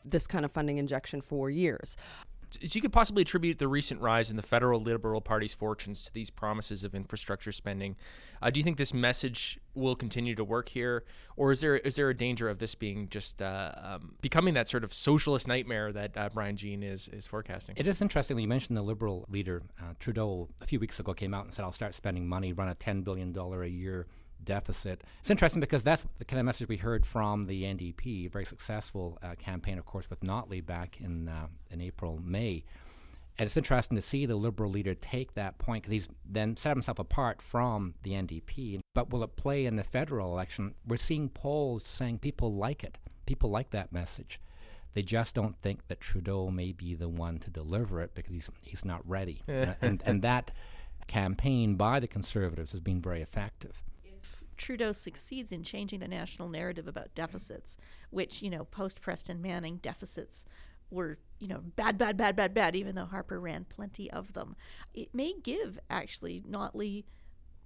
this 0.05 0.27
kind 0.27 0.45
of 0.45 0.51
funding 0.51 0.77
injection 0.77 1.21
for 1.21 1.49
years. 1.49 1.97
So 2.65 2.75
you 2.75 2.81
could 2.81 2.93
possibly 2.93 3.21
attribute 3.21 3.59
the 3.59 3.67
recent 3.67 4.01
rise 4.01 4.29
in 4.29 4.35
the 4.35 4.43
federal 4.43 4.81
Liberal 4.81 5.21
Party's 5.21 5.53
fortunes 5.53 6.05
to 6.05 6.13
these 6.13 6.29
promises 6.29 6.83
of 6.83 6.95
infrastructure 6.95 7.51
spending. 7.51 7.95
Uh, 8.41 8.49
do 8.49 8.59
you 8.59 8.63
think 8.63 8.77
this 8.77 8.93
message 8.93 9.59
will 9.73 9.95
continue 9.95 10.35
to 10.35 10.43
work 10.43 10.69
here, 10.69 11.03
or 11.35 11.51
is 11.51 11.61
there 11.61 11.77
is 11.77 11.95
there 11.95 12.09
a 12.09 12.17
danger 12.17 12.49
of 12.49 12.59
this 12.59 12.75
being 12.75 13.09
just 13.09 13.41
uh, 13.41 13.71
um, 13.77 14.15
becoming 14.21 14.53
that 14.53 14.67
sort 14.67 14.83
of 14.83 14.93
socialist 14.93 15.47
nightmare 15.47 15.91
that 15.91 16.15
uh, 16.15 16.29
Brian 16.33 16.55
Jean 16.55 16.83
is 16.83 17.07
is 17.09 17.25
forecasting? 17.25 17.75
It 17.77 17.87
is 17.87 18.01
interesting 18.01 18.37
you 18.37 18.47
mentioned 18.47 18.77
the 18.77 18.81
Liberal 18.83 19.25
leader 19.29 19.63
uh, 19.79 19.93
Trudeau 19.99 20.49
a 20.61 20.67
few 20.67 20.79
weeks 20.79 20.99
ago 20.99 21.13
came 21.13 21.33
out 21.33 21.45
and 21.45 21.53
said, 21.53 21.63
"I'll 21.63 21.71
start 21.71 21.95
spending 21.95 22.27
money, 22.27 22.53
run 22.53 22.69
a 22.69 22.75
ten 22.75 23.01
billion 23.01 23.31
dollar 23.31 23.63
a 23.63 23.69
year." 23.69 24.07
Deficit. 24.43 25.03
It's 25.21 25.29
interesting 25.29 25.59
because 25.59 25.83
that's 25.83 26.05
the 26.19 26.25
kind 26.25 26.39
of 26.39 26.45
message 26.45 26.67
we 26.67 26.77
heard 26.77 27.05
from 27.05 27.45
the 27.45 27.63
NDP, 27.63 28.25
a 28.25 28.29
very 28.29 28.45
successful 28.45 29.17
uh, 29.21 29.35
campaign, 29.35 29.77
of 29.77 29.85
course, 29.85 30.09
with 30.09 30.21
Notley 30.21 30.65
back 30.65 30.99
in 30.99 31.27
uh, 31.27 31.47
in 31.71 31.81
April, 31.81 32.19
May. 32.23 32.63
And 33.39 33.45
it's 33.45 33.57
interesting 33.57 33.95
to 33.95 34.01
see 34.01 34.25
the 34.25 34.35
Liberal 34.35 34.71
leader 34.71 34.95
take 34.95 35.35
that 35.35 35.59
point 35.59 35.83
because 35.83 35.91
he's 35.91 36.09
then 36.25 36.57
set 36.57 36.75
himself 36.75 36.97
apart 36.97 37.41
from 37.41 37.93
the 38.01 38.11
NDP. 38.11 38.79
But 38.95 39.11
will 39.11 39.23
it 39.23 39.35
play 39.35 39.65
in 39.65 39.75
the 39.75 39.83
federal 39.83 40.33
election? 40.33 40.73
We're 40.87 40.97
seeing 40.97 41.29
polls 41.29 41.83
saying 41.85 42.19
people 42.19 42.55
like 42.55 42.83
it. 42.83 42.97
People 43.27 43.51
like 43.51 43.69
that 43.71 43.93
message. 43.93 44.41
They 44.95 45.03
just 45.03 45.35
don't 45.35 45.55
think 45.61 45.87
that 45.87 46.01
Trudeau 46.01 46.49
may 46.49 46.71
be 46.71 46.95
the 46.95 47.09
one 47.09 47.37
to 47.39 47.51
deliver 47.51 48.01
it 48.01 48.15
because 48.15 48.33
he's 48.33 48.49
he's 48.63 48.85
not 48.85 49.07
ready. 49.07 49.43
and, 49.47 49.75
and, 49.81 50.03
and 50.03 50.21
that 50.23 50.51
campaign 51.05 51.75
by 51.75 51.99
the 51.99 52.07
Conservatives 52.07 52.71
has 52.71 52.81
been 52.81 53.01
very 53.01 53.21
effective. 53.21 53.83
Trudeau 54.57 54.91
succeeds 54.91 55.51
in 55.51 55.63
changing 55.63 55.99
the 55.99 56.07
national 56.07 56.49
narrative 56.49 56.87
about 56.87 57.15
deficits, 57.15 57.77
which, 58.09 58.41
you 58.41 58.49
know, 58.49 58.65
post 58.65 59.01
Preston 59.01 59.41
Manning 59.41 59.77
deficits 59.77 60.45
were, 60.89 61.19
you 61.39 61.47
know, 61.47 61.61
bad, 61.75 61.97
bad, 61.97 62.17
bad, 62.17 62.35
bad, 62.35 62.53
bad, 62.53 62.75
even 62.75 62.95
though 62.95 63.05
Harper 63.05 63.39
ran 63.39 63.65
plenty 63.65 64.09
of 64.11 64.33
them. 64.33 64.55
It 64.93 65.13
may 65.13 65.33
give, 65.41 65.79
actually, 65.89 66.43
Notley 66.49 67.05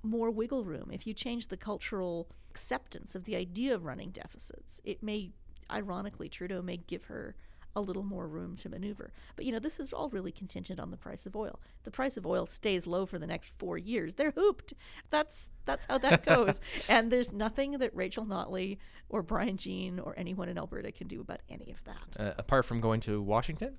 more 0.04 0.32
wiggle 0.32 0.66
room. 0.66 0.90
If 0.92 1.06
you 1.06 1.14
change 1.14 1.48
the 1.48 1.58
cultural 1.58 2.30
acceptance 2.50 3.16
of 3.16 3.26
the 3.26 3.36
idea 3.36 3.76
of 3.76 3.86
running 3.86 4.10
deficits, 4.10 4.82
it 4.84 5.04
may, 5.04 5.32
ironically, 5.70 6.30
Trudeau 6.30 6.62
may 6.62 6.78
give 6.78 7.06
her 7.06 7.36
a 7.76 7.82
little 7.82 8.04
more 8.04 8.28
room 8.28 8.56
to 8.58 8.70
maneuver. 8.70 9.12
But 9.36 9.46
you 9.46 9.52
know, 9.52 9.60
this 9.60 9.80
is 9.80 9.94
all 9.94 10.10
really 10.10 10.32
contingent 10.32 10.80
on 10.80 10.92
the 10.92 10.98
price 10.98 11.26
of 11.26 11.36
oil. 11.36 11.60
The 11.84 11.92
price 11.92 12.18
of 12.18 12.26
oil 12.26 12.46
stays 12.46 12.88
low 12.88 13.06
for 13.06 13.18
the 13.18 13.28
next 13.28 13.54
four 13.58 13.78
years. 13.78 14.16
They're 14.16 14.32
hooped. 14.32 14.74
That's 15.10 15.50
that's 15.66 15.86
how 15.86 15.98
that 16.00 16.26
goes. 16.26 16.60
and 16.90 17.12
there's 17.12 17.32
nothing 17.32 17.74
that 17.74 17.96
Rachel 17.96 18.26
Notley 18.26 18.78
or 19.10 19.22
Brian 19.22 19.58
Jean 19.58 20.00
or 20.00 20.14
anyone 20.18 20.50
in 20.50 20.58
Alberta 20.58 20.92
can 20.92 21.08
do 21.08 21.22
about 21.22 21.40
any 21.50 21.72
of 21.72 21.84
that. 21.86 22.20
Uh, 22.20 22.34
apart 22.38 22.66
from 22.66 22.82
going 22.82 23.00
to 23.02 23.22
Washington, 23.22 23.78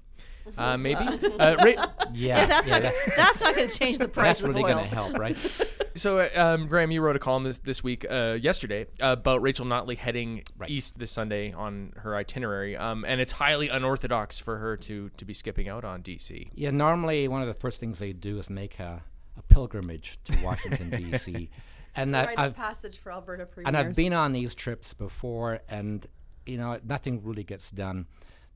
uh, 0.56 0.76
maybe. 0.76 1.04
uh, 1.38 1.56
ra- 1.56 1.64
yeah, 1.66 2.38
yeah, 2.38 2.46
that's 2.46 2.68
yeah, 2.68 2.78
not 2.78 2.92
that's 3.16 3.40
not 3.40 3.54
going 3.54 3.68
to 3.68 3.78
change 3.78 3.99
the 3.99 4.08
price. 4.08 4.40
That's 4.40 4.42
really 4.42 4.62
going 4.62 4.76
to 4.76 4.94
help, 4.94 5.18
right? 5.18 5.37
so, 6.02 6.18
uh, 6.18 6.28
um, 6.35 6.66
Graham, 6.66 6.90
you 6.90 7.00
wrote 7.00 7.14
a 7.14 7.21
column 7.21 7.44
this, 7.44 7.59
this 7.59 7.85
week, 7.85 8.04
uh, 8.11 8.37
yesterday, 8.40 8.87
about 9.00 9.40
Rachel 9.40 9.64
Notley 9.64 9.97
heading 9.97 10.42
right. 10.59 10.68
east 10.68 10.99
this 10.99 11.12
Sunday 11.12 11.52
on 11.52 11.92
her 11.99 12.16
itinerary, 12.16 12.76
um, 12.76 13.04
and 13.06 13.21
it's 13.21 13.32
highly 13.32 13.68
unorthodox 13.68 14.38
for 14.38 14.59
her 14.59 14.76
to 14.78 15.11
to 15.16 15.25
be 15.25 15.32
skipping 15.32 15.68
out 15.68 15.85
on 15.85 16.02
DC. 16.02 16.50
Yeah, 16.54 16.73
normally 16.73 17.28
one 17.28 17.40
of 17.40 17.49
the 17.49 17.54
first 17.54 17.78
things 17.78 18.00
they 18.00 18.12
do 18.12 18.38
is 18.38 18.50
make 18.50 18.80
a, 18.80 19.02
a 19.37 19.42
pilgrimage 19.42 20.18
to 20.25 20.44
Washington 20.44 20.90
D.C. 20.90 21.49
And 21.94 22.14
that 22.14 22.30
I've, 22.38 22.56
passage 22.56 22.97
for 22.97 23.12
Alberta 23.12 23.44
premiers. 23.44 23.68
And 23.68 23.76
I've 23.76 23.94
been 23.94 24.14
on 24.14 24.32
these 24.32 24.54
trips 24.54 24.94
before, 24.94 25.61
and 25.68 26.06
you 26.47 26.56
know 26.56 26.80
nothing 26.82 27.23
really 27.23 27.44
gets 27.44 27.71
done. 27.71 28.06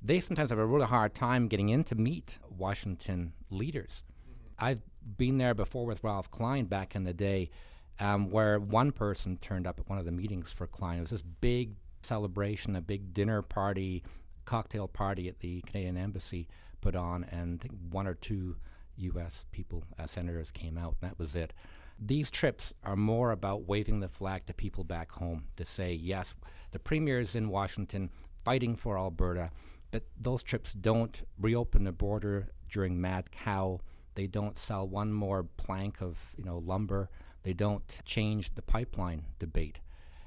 They 0.03 0.21
sometimes 0.21 0.49
have 0.49 0.59
a 0.59 0.65
really 0.65 0.87
hard 0.87 1.15
time 1.15 1.47
getting 1.47 1.69
in 1.69 1.85
to 1.85 1.95
meet 1.95 2.39
Washington 2.49 3.35
leaders. 3.51 4.03
Mm-hmm. 4.27 4.65
I've 4.65 4.81
been 5.17 5.39
there 5.39 5.55
before 5.55 5.87
with 5.87 6.03
Ralph 6.03 6.31
Klein 6.31 6.67
back 6.67 6.95
in 6.95 7.05
the 7.05 7.13
day, 7.15 7.51
um, 7.99 8.31
where 8.31 8.59
one 8.59 8.93
person 8.93 9.37
turned 9.37 9.67
up 9.67 9.79
at 9.79 9.89
one 9.89 9.99
of 9.99 10.05
the 10.05 10.13
meetings 10.13 10.53
for 10.53 10.67
Klein. 10.67 10.99
It 10.99 11.03
was 11.03 11.11
this 11.11 11.23
big 11.23 11.75
celebration, 12.03 12.77
a 12.77 12.81
big 12.81 13.15
dinner 13.15 13.43
party, 13.43 14.03
cocktail 14.45 14.89
party 14.89 15.29
at 15.29 15.41
the 15.41 15.61
Canadian 15.63 15.97
Embassy 15.97 16.49
put 16.81 16.95
on, 16.97 17.25
and 17.25 17.61
I 17.61 17.63
think 17.63 17.75
one 17.91 18.07
or 18.07 18.15
two 18.15 18.57
U.S. 18.97 19.45
people, 19.51 19.85
uh, 19.99 20.07
senators, 20.07 20.51
came 20.51 20.79
out, 20.79 20.97
and 21.01 21.11
that 21.11 21.19
was 21.19 21.35
it. 21.35 21.53
These 21.99 22.31
trips 22.31 22.73
are 22.85 22.97
more 22.97 23.33
about 23.33 23.67
waving 23.67 24.01
the 24.01 24.09
flag 24.09 24.47
to 24.47 24.55
people 24.55 24.85
back 24.85 25.11
home 25.11 25.45
to 25.57 25.65
say, 25.65 25.93
yes, 25.93 26.35
the 26.73 26.79
premier 26.79 27.21
is 27.21 27.35
in 27.35 27.49
Washington 27.49 28.11
fighting 28.45 28.77
for 28.77 28.99
Alberta. 28.99 29.51
but 29.91 30.05
those 30.21 30.43
trips 30.43 30.73
don't 30.73 31.23
reopen 31.41 31.85
the 31.85 31.93
border 31.93 32.49
during 32.71 33.01
mad 33.01 33.31
cow. 33.31 33.81
They 34.17 34.27
don't 34.27 34.59
sell 34.59 34.89
one 34.89 35.13
more 35.13 35.45
plank 35.45 36.01
of 36.01 36.19
you 36.37 36.45
know 36.45 36.59
lumber. 36.59 37.09
They 37.45 37.53
don't 37.53 38.01
change 38.05 38.55
the 38.55 38.63
pipeline 38.63 39.27
debate. 39.39 39.79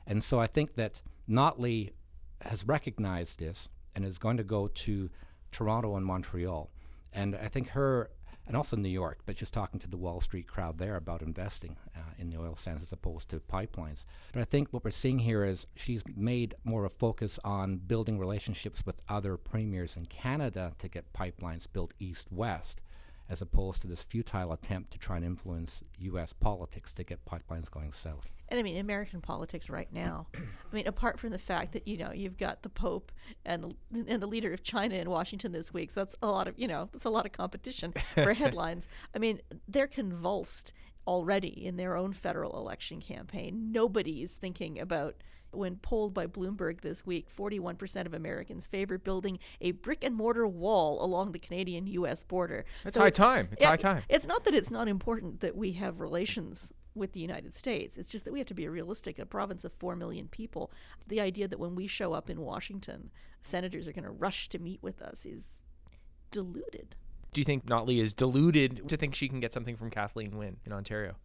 And 0.08 0.24
so 0.24 0.39
I 0.39 0.48
think 0.48 0.75
that 0.75 1.01
Notley 1.29 1.91
has 2.41 2.65
recognized 2.65 3.39
this 3.39 3.67
and 3.93 4.05
is 4.05 4.17
going 4.17 4.38
to 4.38 4.43
go 4.43 4.69
to 4.69 5.10
Toronto 5.51 5.96
and 5.98 6.05
Montreal. 6.05 6.69
And 7.12 7.36
I 7.36 7.48
think 7.48 7.69
her, 7.69 8.10
and 8.48 8.55
also 8.55 8.77
New 8.77 8.89
York, 8.89 9.19
but 9.25 9.38
she's 9.38 9.51
talking 9.51 9.79
to 9.81 9.89
the 9.89 9.98
Wall 9.98 10.22
Street 10.22 10.48
crowd 10.48 10.77
there 10.77 10.96
about 10.96 11.22
investing 11.22 11.75
uh, 11.96 12.00
in 12.17 12.29
the 12.29 12.39
oil 12.39 12.55
sands 12.55 12.81
as 12.81 12.91
opposed 12.91 13.29
to 13.29 13.39
pipelines. 13.39 14.05
But 14.31 14.41
I 14.41 14.46
think 14.46 14.69
what 14.72 14.84
we're 14.84 14.91
seeing 14.91 15.19
here 15.19 15.43
is 15.43 15.67
she's 15.75 16.03
made 16.15 16.55
more 16.63 16.86
of 16.86 16.91
a 16.91 16.96
focus 16.96 17.38
on 17.43 17.77
building 17.77 18.17
relationships 18.17 18.86
with 18.86 19.01
other 19.10 19.38
premiers 19.38 19.96
in 19.96 20.05
Canada 20.05 20.74
to 20.79 20.88
get 20.88 21.13
pipelines 21.13 21.67
built 21.72 21.93
east 22.00 22.31
west 22.31 22.79
as 23.29 23.41
opposed 23.41 23.81
to 23.81 23.88
this 23.88 24.01
futile 24.01 24.51
attempt 24.53 24.91
to 24.91 24.98
try 24.98 25.17
and 25.17 25.25
influence 25.25 25.81
U.S. 26.00 26.33
politics 26.33 26.91
to 26.93 27.03
get 27.03 27.24
pipelines 27.25 27.69
going 27.69 27.91
south. 27.91 28.31
And 28.50 28.59
I 28.59 28.63
mean, 28.63 28.77
American 28.77 29.21
politics 29.21 29.69
right 29.69 29.91
now. 29.93 30.27
I 30.36 30.75
mean, 30.75 30.88
apart 30.88 31.19
from 31.19 31.29
the 31.29 31.38
fact 31.38 31.74
that 31.74 31.88
you 31.88 31.98
know 31.98 32.12
you've 32.12 32.38
got 32.38 32.63
the 32.63 32.69
Pope 32.69 33.12
and 33.45 33.75
the, 33.91 34.05
and 34.07 34.21
the 34.21 34.27
leader 34.27 34.51
of 34.53 34.63
China 34.63 34.95
in 34.95 35.09
Washington 35.09 35.51
this 35.51 35.74
week, 35.74 35.91
so 35.91 36.01
that's 36.01 36.15
a 36.21 36.27
lot 36.27 36.48
of 36.48 36.57
you 36.57 36.67
know 36.67 36.89
that's 36.91 37.05
a 37.05 37.09
lot 37.09 37.25
of 37.25 37.31
competition 37.31 37.93
for 38.15 38.33
headlines. 38.33 38.88
I 39.15 39.19
mean, 39.19 39.41
they're 39.67 39.88
convulsed 39.88 40.74
already 41.07 41.65
in 41.65 41.77
their 41.77 41.95
own 41.95 42.13
federal 42.13 42.57
election 42.57 43.01
campaign. 43.01 43.71
Nobody 43.71 44.21
is 44.21 44.33
thinking 44.33 44.79
about 44.79 45.15
when 45.51 45.77
polled 45.77 46.13
by 46.13 46.27
Bloomberg 46.27 46.81
this 46.81 47.05
week, 47.05 47.27
41% 47.35 48.05
of 48.05 48.13
Americans 48.13 48.67
favor 48.67 48.97
building 48.97 49.39
a 49.61 49.71
brick 49.71 50.03
and 50.03 50.15
mortar 50.15 50.47
wall 50.47 51.03
along 51.03 51.31
the 51.31 51.39
Canadian 51.39 51.87
US 51.87 52.23
border. 52.23 52.65
It's 52.85 52.95
so 52.95 53.01
high 53.01 53.09
time. 53.09 53.49
It's 53.51 53.63
yeah, 53.63 53.69
high 53.69 53.77
time. 53.77 54.03
It's 54.09 54.27
not 54.27 54.43
that 54.45 54.55
it's 54.55 54.71
not 54.71 54.87
important 54.87 55.39
that 55.41 55.55
we 55.55 55.73
have 55.73 55.99
relations 55.99 56.73
with 56.95 57.13
the 57.13 57.19
United 57.19 57.55
States. 57.55 57.97
It's 57.97 58.09
just 58.09 58.25
that 58.25 58.33
we 58.33 58.39
have 58.39 58.47
to 58.47 58.53
be 58.53 58.67
realistic. 58.67 59.19
A 59.19 59.25
province 59.25 59.63
of 59.63 59.73
4 59.73 59.95
million 59.95 60.27
people, 60.27 60.71
the 61.07 61.21
idea 61.21 61.47
that 61.47 61.59
when 61.59 61.75
we 61.75 61.87
show 61.87 62.13
up 62.13 62.29
in 62.29 62.41
Washington, 62.41 63.11
senators 63.41 63.87
are 63.87 63.93
going 63.93 64.03
to 64.03 64.09
rush 64.09 64.49
to 64.49 64.59
meet 64.59 64.83
with 64.83 65.01
us 65.01 65.25
is 65.25 65.59
deluded. 66.31 66.95
Do 67.31 67.41
you 67.41 67.45
think 67.45 67.65
Notley 67.65 68.01
is 68.01 68.13
deluded 68.13 68.87
to 68.89 68.97
think 68.97 69.15
she 69.15 69.29
can 69.29 69.39
get 69.39 69.53
something 69.53 69.77
from 69.77 69.89
Kathleen 69.89 70.37
Wynne 70.37 70.57
in 70.65 70.73
Ontario? 70.73 71.15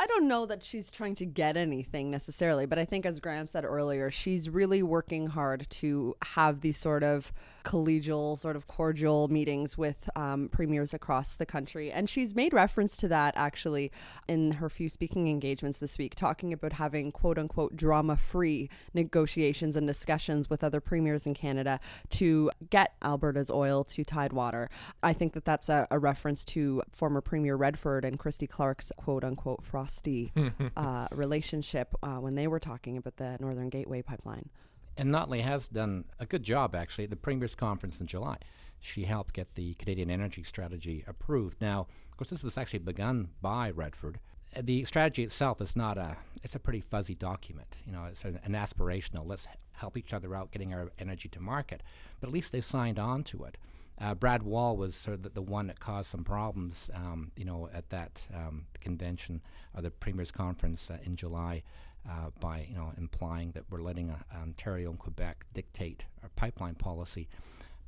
I 0.00 0.06
don't 0.06 0.28
know 0.28 0.46
that 0.46 0.62
she's 0.62 0.92
trying 0.92 1.16
to 1.16 1.26
get 1.26 1.56
anything 1.56 2.08
necessarily, 2.08 2.66
but 2.66 2.78
I 2.78 2.84
think, 2.84 3.04
as 3.04 3.18
Graham 3.18 3.48
said 3.48 3.64
earlier, 3.64 4.12
she's 4.12 4.48
really 4.48 4.80
working 4.80 5.26
hard 5.26 5.68
to 5.70 6.14
have 6.22 6.60
these 6.60 6.78
sort 6.78 7.02
of 7.02 7.32
collegial, 7.64 8.38
sort 8.38 8.54
of 8.54 8.68
cordial 8.68 9.26
meetings 9.26 9.76
with 9.76 10.08
um, 10.14 10.50
premiers 10.50 10.94
across 10.94 11.34
the 11.34 11.44
country. 11.44 11.90
And 11.90 12.08
she's 12.08 12.32
made 12.32 12.54
reference 12.54 12.96
to 12.98 13.08
that 13.08 13.34
actually 13.36 13.90
in 14.28 14.52
her 14.52 14.70
few 14.70 14.88
speaking 14.88 15.26
engagements 15.26 15.80
this 15.80 15.98
week, 15.98 16.14
talking 16.14 16.52
about 16.52 16.74
having 16.74 17.10
quote 17.10 17.36
unquote 17.36 17.74
drama 17.74 18.16
free 18.16 18.70
negotiations 18.94 19.74
and 19.74 19.84
discussions 19.84 20.48
with 20.48 20.62
other 20.62 20.80
premiers 20.80 21.26
in 21.26 21.34
Canada 21.34 21.80
to 22.10 22.52
get 22.70 22.94
Alberta's 23.02 23.50
oil 23.50 23.82
to 23.82 24.04
Tidewater. 24.04 24.70
I 25.02 25.12
think 25.12 25.32
that 25.32 25.44
that's 25.44 25.68
a, 25.68 25.88
a 25.90 25.98
reference 25.98 26.44
to 26.46 26.84
former 26.92 27.20
Premier 27.20 27.56
Redford 27.56 28.04
and 28.04 28.16
Christy 28.16 28.46
Clark's 28.46 28.92
quote 28.96 29.24
unquote 29.24 29.64
frost 29.64 29.87
frosty 29.88 30.32
uh, 30.76 31.08
relationship 31.12 31.94
uh, 32.02 32.16
when 32.16 32.34
they 32.34 32.46
were 32.46 32.60
talking 32.60 32.96
about 32.98 33.16
the 33.16 33.36
Northern 33.40 33.70
Gateway 33.70 34.02
pipeline. 34.02 34.48
And 34.96 35.10
Notley 35.10 35.42
has 35.42 35.68
done 35.68 36.04
a 36.18 36.26
good 36.26 36.42
job, 36.42 36.74
actually, 36.74 37.04
at 37.04 37.10
the 37.10 37.16
Premier's 37.16 37.54
Conference 37.54 38.00
in 38.00 38.06
July. 38.06 38.36
She 38.80 39.04
helped 39.04 39.34
get 39.34 39.54
the 39.54 39.74
Canadian 39.74 40.10
Energy 40.10 40.42
Strategy 40.42 41.04
approved. 41.06 41.60
Now, 41.60 41.86
of 42.10 42.16
course, 42.16 42.30
this 42.30 42.42
was 42.42 42.58
actually 42.58 42.80
begun 42.80 43.28
by 43.40 43.70
Redford. 43.70 44.18
Uh, 44.54 44.62
the 44.64 44.84
strategy 44.84 45.22
itself 45.22 45.60
is 45.60 45.74
not 45.74 45.98
a, 45.98 46.16
it's 46.42 46.54
a 46.54 46.58
pretty 46.58 46.80
fuzzy 46.80 47.14
document. 47.14 47.76
You 47.86 47.92
know, 47.92 48.04
it's 48.04 48.24
an, 48.24 48.38
an 48.44 48.52
aspirational, 48.52 49.26
let's 49.26 49.46
help 49.72 49.96
each 49.96 50.12
other 50.12 50.34
out 50.34 50.50
getting 50.50 50.74
our 50.74 50.90
energy 50.98 51.28
to 51.30 51.40
market. 51.40 51.82
But 52.20 52.28
at 52.28 52.34
least 52.34 52.52
they 52.52 52.60
signed 52.60 52.98
on 52.98 53.24
to 53.24 53.44
it. 53.44 53.56
Uh, 54.00 54.14
Brad 54.14 54.42
Wall 54.42 54.76
was 54.76 54.94
sort 54.94 55.14
of 55.14 55.22
the, 55.22 55.30
the, 55.30 55.42
one 55.42 55.66
that 55.66 55.80
caused 55.80 56.10
some 56.10 56.22
problems, 56.22 56.88
um, 56.94 57.32
you 57.36 57.44
know, 57.44 57.68
at 57.74 57.88
that 57.90 58.24
um, 58.32 58.66
convention 58.80 59.40
or 59.74 59.82
the 59.82 59.90
Premier's 59.90 60.30
Conference 60.30 60.88
uh, 60.90 60.98
in 61.04 61.16
July 61.16 61.62
uh, 62.08 62.30
by, 62.38 62.66
you 62.70 62.76
know, 62.76 62.92
implying 62.96 63.50
that 63.52 63.64
we're 63.70 63.82
letting 63.82 64.10
uh, 64.10 64.16
Ontario 64.40 64.90
and 64.90 64.98
Quebec 64.98 65.44
dictate 65.52 66.04
our 66.22 66.28
pipeline 66.36 66.76
policy. 66.76 67.28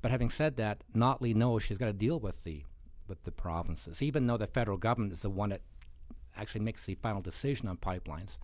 But 0.03 0.11
having 0.11 0.31
said 0.31 0.57
that, 0.57 0.83
Notley 0.97 1.35
knows 1.35 1.63
she's 1.63 1.79
got 1.79 1.87
to 1.87 1.93
deal 1.93 2.19
with 2.19 2.43
the 2.45 2.65
with 3.07 3.23
the 3.25 3.33
provinces, 3.33 4.03
even 4.03 4.27
though 4.27 4.37
the 4.37 4.47
federal 4.47 4.77
government 4.77 5.13
is 5.13 5.23
the 5.23 5.31
one 5.31 5.51
that 5.51 5.63
actually 6.37 6.61
makes 6.61 6.87
the 6.87 6.95
final 6.95 7.21
decision 7.21 7.69
on 7.69 7.77
pipelines. 7.77 8.39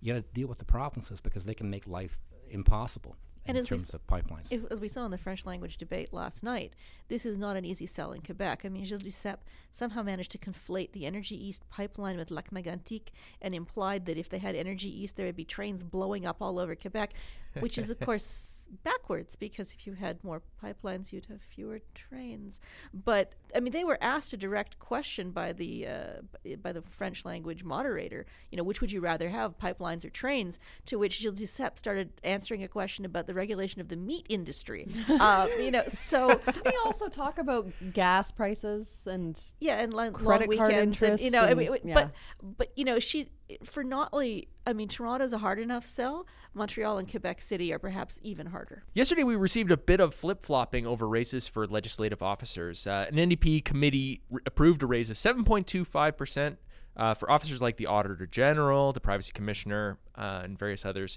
You 0.00 0.14
got 0.14 0.20
to 0.20 0.32
deal 0.32 0.48
with 0.48 0.58
the 0.58 0.64
provinces 0.64 1.20
because 1.20 1.44
they 1.44 1.54
can 1.54 1.68
make 1.68 1.86
life 1.86 2.18
impossible 2.48 3.16
and 3.48 3.58
in 3.58 3.64
terms 3.64 3.90
of 3.94 4.06
pipelines. 4.06 4.46
If, 4.50 4.70
as 4.70 4.80
we 4.80 4.88
saw 4.88 5.04
in 5.04 5.10
the 5.10 5.18
French 5.18 5.44
language 5.46 5.78
debate 5.78 6.12
last 6.12 6.42
night, 6.42 6.74
this 7.08 7.24
is 7.24 7.38
not 7.38 7.56
an 7.56 7.64
easy 7.64 7.86
sell 7.86 8.12
in 8.12 8.20
Quebec. 8.20 8.62
I 8.64 8.68
mean, 8.68 8.84
Gilles 8.84 9.02
Duceppe 9.02 9.38
somehow 9.72 10.02
managed 10.02 10.30
to 10.32 10.38
conflate 10.38 10.92
the 10.92 11.06
Energy 11.06 11.34
East 11.34 11.68
pipeline 11.70 12.18
with 12.18 12.30
Lac 12.30 12.50
Mégantic 12.50 13.08
and 13.40 13.54
implied 13.54 14.06
that 14.06 14.18
if 14.18 14.28
they 14.28 14.38
had 14.38 14.54
Energy 14.54 14.88
East, 14.88 15.16
there 15.16 15.26
would 15.26 15.36
be 15.36 15.44
trains 15.44 15.82
blowing 15.82 16.26
up 16.26 16.36
all 16.40 16.58
over 16.58 16.74
Quebec, 16.74 17.14
which 17.60 17.78
is, 17.78 17.90
of 17.90 17.98
course, 18.08 18.68
backwards 18.82 19.36
because 19.36 19.72
if 19.72 19.86
you 19.86 19.94
had 19.94 20.22
more 20.22 20.42
pipelines, 20.62 21.12
you'd 21.12 21.26
have 21.26 21.40
fewer 21.40 21.80
trains. 21.94 22.60
But 22.92 23.32
I 23.54 23.60
mean, 23.60 23.72
they 23.72 23.84
were 23.84 23.98
asked 24.00 24.32
a 24.32 24.36
direct 24.36 24.78
question 24.78 25.30
by 25.30 25.52
the 25.52 25.86
uh, 25.86 26.56
by 26.62 26.72
the 26.72 26.82
French 26.82 27.24
language 27.24 27.64
moderator. 27.64 28.26
You 28.50 28.58
know, 28.58 28.64
which 28.64 28.80
would 28.80 28.92
you 28.92 29.00
rather 29.00 29.28
have, 29.30 29.58
pipelines 29.58 30.04
or 30.04 30.10
trains? 30.10 30.58
To 30.86 30.98
which 30.98 31.20
Gilles 31.20 31.32
Duceppe 31.32 31.78
started 31.78 32.12
answering 32.22 32.62
a 32.62 32.68
question 32.68 33.04
about 33.04 33.26
the 33.26 33.34
regulation 33.38 33.80
of 33.80 33.88
the 33.88 33.96
meat 33.96 34.26
industry. 34.28 34.88
uh, 35.08 35.48
you 35.58 35.70
know, 35.70 35.84
so 35.88 36.40
did 36.52 36.66
he 36.66 36.76
also 36.84 37.08
talk 37.08 37.38
about 37.38 37.68
gas 37.92 38.30
prices 38.30 39.06
and 39.10 39.40
yeah, 39.60 39.80
and 39.80 39.94
long, 39.94 40.12
credit 40.12 40.48
long 40.48 40.58
card 40.58 40.72
interest 40.72 41.02
and, 41.02 41.20
you 41.20 41.30
know, 41.30 41.44
I 41.44 41.54
mean, 41.54 41.70
yeah. 41.84 41.94
but 41.94 42.12
but 42.42 42.72
you 42.76 42.84
know, 42.84 42.98
she 42.98 43.30
for 43.64 43.82
Notley. 43.82 44.48
I 44.66 44.74
mean, 44.74 44.88
Toronto's 44.88 45.32
a 45.32 45.38
hard 45.38 45.58
enough 45.58 45.86
sell. 45.86 46.26
Montreal 46.52 46.98
and 46.98 47.10
Quebec 47.10 47.40
City 47.40 47.72
are 47.72 47.78
perhaps 47.78 48.18
even 48.22 48.48
harder. 48.48 48.84
Yesterday, 48.92 49.24
we 49.24 49.34
received 49.34 49.70
a 49.70 49.78
bit 49.78 50.00
of 50.00 50.14
flip 50.14 50.44
flopping 50.44 50.86
over 50.86 51.08
raises 51.08 51.48
for 51.48 51.66
legislative 51.66 52.22
officers. 52.22 52.86
Uh, 52.86 53.06
an 53.10 53.16
NDP 53.16 53.64
committee 53.64 54.20
r- 54.30 54.40
approved 54.44 54.82
a 54.82 54.86
raise 54.86 55.08
of 55.08 55.16
7.25% 55.16 56.56
uh, 56.98 57.14
for 57.14 57.30
officers 57.30 57.62
like 57.62 57.76
the 57.76 57.86
Auditor 57.86 58.26
General, 58.26 58.92
the 58.92 59.00
Privacy 59.00 59.32
Commissioner, 59.32 59.98
uh, 60.16 60.40
and 60.42 60.58
various 60.58 60.84
others. 60.84 61.16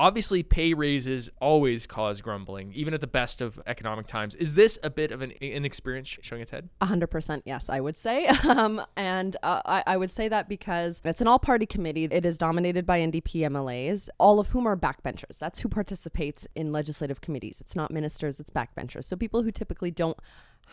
Obviously, 0.00 0.42
pay 0.42 0.72
raises 0.72 1.28
always 1.42 1.86
cause 1.86 2.22
grumbling, 2.22 2.72
even 2.72 2.94
at 2.94 3.02
the 3.02 3.06
best 3.06 3.42
of 3.42 3.60
economic 3.66 4.06
times. 4.06 4.34
Is 4.34 4.54
this 4.54 4.78
a 4.82 4.88
bit 4.88 5.12
of 5.12 5.20
an 5.20 5.32
inexperience 5.42 6.08
showing 6.22 6.40
its 6.40 6.50
head? 6.50 6.70
A 6.80 6.86
hundred 6.86 7.08
percent, 7.08 7.42
yes, 7.44 7.68
I 7.68 7.80
would 7.80 7.98
say, 7.98 8.26
um, 8.48 8.80
and 8.96 9.36
uh, 9.42 9.60
I, 9.66 9.82
I 9.86 9.96
would 9.98 10.10
say 10.10 10.26
that 10.28 10.48
because 10.48 11.02
it's 11.04 11.20
an 11.20 11.26
all-party 11.26 11.66
committee. 11.66 12.04
It 12.04 12.24
is 12.24 12.38
dominated 12.38 12.86
by 12.86 13.00
NDP 13.00 13.42
MLAs, 13.42 14.08
all 14.18 14.40
of 14.40 14.48
whom 14.48 14.66
are 14.66 14.74
backbenchers. 14.74 15.36
That's 15.38 15.60
who 15.60 15.68
participates 15.68 16.48
in 16.54 16.72
legislative 16.72 17.20
committees. 17.20 17.60
It's 17.60 17.76
not 17.76 17.90
ministers; 17.90 18.40
it's 18.40 18.50
backbenchers. 18.50 19.04
So 19.04 19.16
people 19.16 19.42
who 19.42 19.50
typically 19.50 19.90
don't 19.90 20.16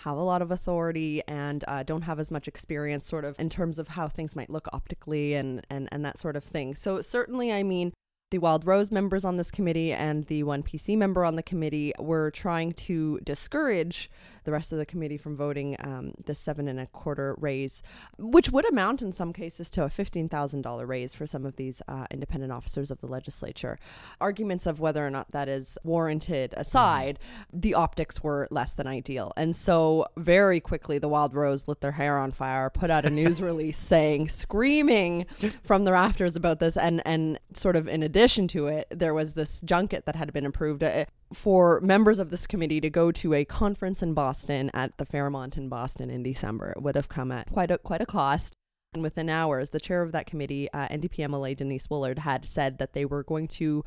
have 0.04 0.16
a 0.16 0.24
lot 0.24 0.42
of 0.42 0.52
authority 0.52 1.22
and 1.28 1.66
uh, 1.68 1.84
don't 1.84 2.04
have 2.04 2.18
as 2.18 2.32
much 2.32 2.48
experience, 2.48 3.06
sort 3.06 3.26
of 3.26 3.38
in 3.38 3.50
terms 3.50 3.78
of 3.78 3.90
how 3.90 4.08
things 4.08 4.38
might 4.38 4.50
look 4.50 4.70
optically 4.72 5.34
and 5.34 5.68
and 5.70 5.90
and 5.92 6.06
that 6.06 6.18
sort 6.18 6.38
of 6.38 6.46
thing. 6.46 6.76
So 6.76 7.02
certainly, 7.02 7.52
I 7.52 7.64
mean. 7.64 7.92
The 8.30 8.40
Wild 8.40 8.68
Rose 8.68 8.92
members 8.92 9.24
on 9.24 9.38
this 9.38 9.50
committee 9.52 9.94
and 9.94 10.26
the 10.26 10.44
one 10.44 10.62
PC 10.62 10.98
member 10.98 11.24
on 11.24 11.38
the 11.38 11.44
committee 11.44 11.94
were 11.98 12.30
trying 12.32 12.74
to 12.74 13.22
discourage 13.24 14.12
the 14.44 14.52
rest 14.52 14.74
of 14.74 14.80
the 14.80 14.86
committee 14.86 15.16
from 15.16 15.38
voting 15.38 15.78
um, 15.80 16.12
the 16.26 16.36
seven 16.36 16.68
and 16.68 16.78
a 16.78 16.88
quarter 16.88 17.36
raise, 17.40 17.82
which 18.18 18.52
would 18.52 18.70
amount 18.70 19.02
in 19.02 19.14
some 19.14 19.32
cases 19.32 19.70
to 19.70 19.86
a 19.86 19.88
$15,000 19.88 20.88
raise 20.88 21.14
for 21.14 21.26
some 21.26 21.46
of 21.46 21.56
these 21.56 21.82
uh, 21.88 22.06
independent 22.12 22.52
officers 22.52 22.92
of 22.92 23.00
the 23.00 23.08
legislature. 23.08 23.80
Arguments 24.20 24.66
of 24.66 24.82
whether 24.82 25.08
or 25.08 25.10
not 25.10 25.32
that 25.32 25.48
is 25.48 25.78
warranted 25.86 26.54
aside, 26.58 27.20
the 27.54 27.76
optics 27.76 28.22
were 28.22 28.50
less 28.52 28.74
than 28.74 28.88
ideal. 28.88 29.32
And 29.38 29.56
so, 29.56 30.06
very 30.18 30.60
quickly, 30.60 31.00
the 31.00 31.08
Wild 31.08 31.34
Rose 31.34 31.66
lit 31.66 31.80
their 31.80 31.94
hair 31.94 32.18
on 32.18 32.34
fire, 32.34 32.70
put 32.70 32.90
out 32.90 33.06
a 33.06 33.10
news 33.10 33.42
release 33.42 33.80
saying, 33.80 34.28
screaming 34.28 35.28
from 35.64 35.86
the 35.86 35.94
rafters 35.94 36.36
about 36.36 36.60
this. 36.60 36.76
And, 36.76 37.02
and 37.06 37.40
sort 37.54 37.78
of 37.78 37.88
in 37.88 38.04
addition 38.18 38.48
to 38.50 38.68
it, 38.68 38.88
there 38.90 39.14
was 39.14 39.34
this 39.34 39.62
junket 39.62 40.06
that 40.06 40.16
had 40.16 40.34
been 40.34 40.46
approved. 40.46 40.84
Uh, 40.84 41.06
for 41.34 41.82
members 41.82 42.20
of 42.20 42.30
this 42.30 42.48
committee 42.48 42.80
to 42.80 42.90
go 42.90 43.12
to 43.12 43.34
a 43.34 43.44
conference 43.44 44.02
in 44.02 44.14
Boston 44.14 44.72
at 44.74 44.98
the 44.98 45.06
Fairmont 45.06 45.58
in 45.58 45.68
Boston 45.68 46.10
in 46.10 46.24
December. 46.24 46.72
It 46.72 46.82
would 46.82 46.96
have 46.96 47.10
come 47.10 47.32
at 47.32 47.52
quite 47.52 47.70
a 47.70 47.78
quite 47.78 48.02
a 48.02 48.06
cost. 48.06 48.56
And 48.94 49.04
within 49.04 49.30
hours, 49.30 49.72
the 49.72 49.80
chair 49.80 50.02
of 50.02 50.14
that 50.14 50.26
committee, 50.26 50.72
uh, 50.72 50.88
NDP 50.88 51.28
MLA 51.28 51.56
Denise 51.56 51.90
Woollard, 51.90 52.20
had 52.20 52.46
said 52.46 52.78
that 52.78 52.94
they 52.94 53.04
were 53.04 53.24
going 53.24 53.50
to 53.50 53.84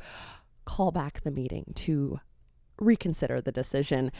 call 0.65 0.91
back 0.91 1.23
the 1.23 1.31
meeting 1.31 1.65
to 1.75 2.19
reconsider 2.79 3.41
the 3.41 3.51
decision. 3.51 4.11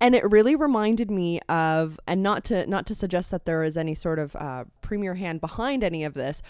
And 0.00 0.14
it 0.14 0.28
really 0.30 0.56
reminded 0.56 1.10
me 1.10 1.40
of, 1.48 2.00
and 2.08 2.22
not 2.22 2.44
to 2.44 2.66
not 2.66 2.86
to 2.86 2.94
suggest 2.94 3.30
that 3.30 3.44
there 3.44 3.62
is 3.62 3.76
any 3.76 3.94
sort 3.94 4.18
of 4.18 4.34
uh, 4.36 4.64
premier 4.80 5.14
hand 5.14 5.42
behind 5.42 5.84
any 5.84 6.04
of 6.04 6.14
this, 6.14 6.40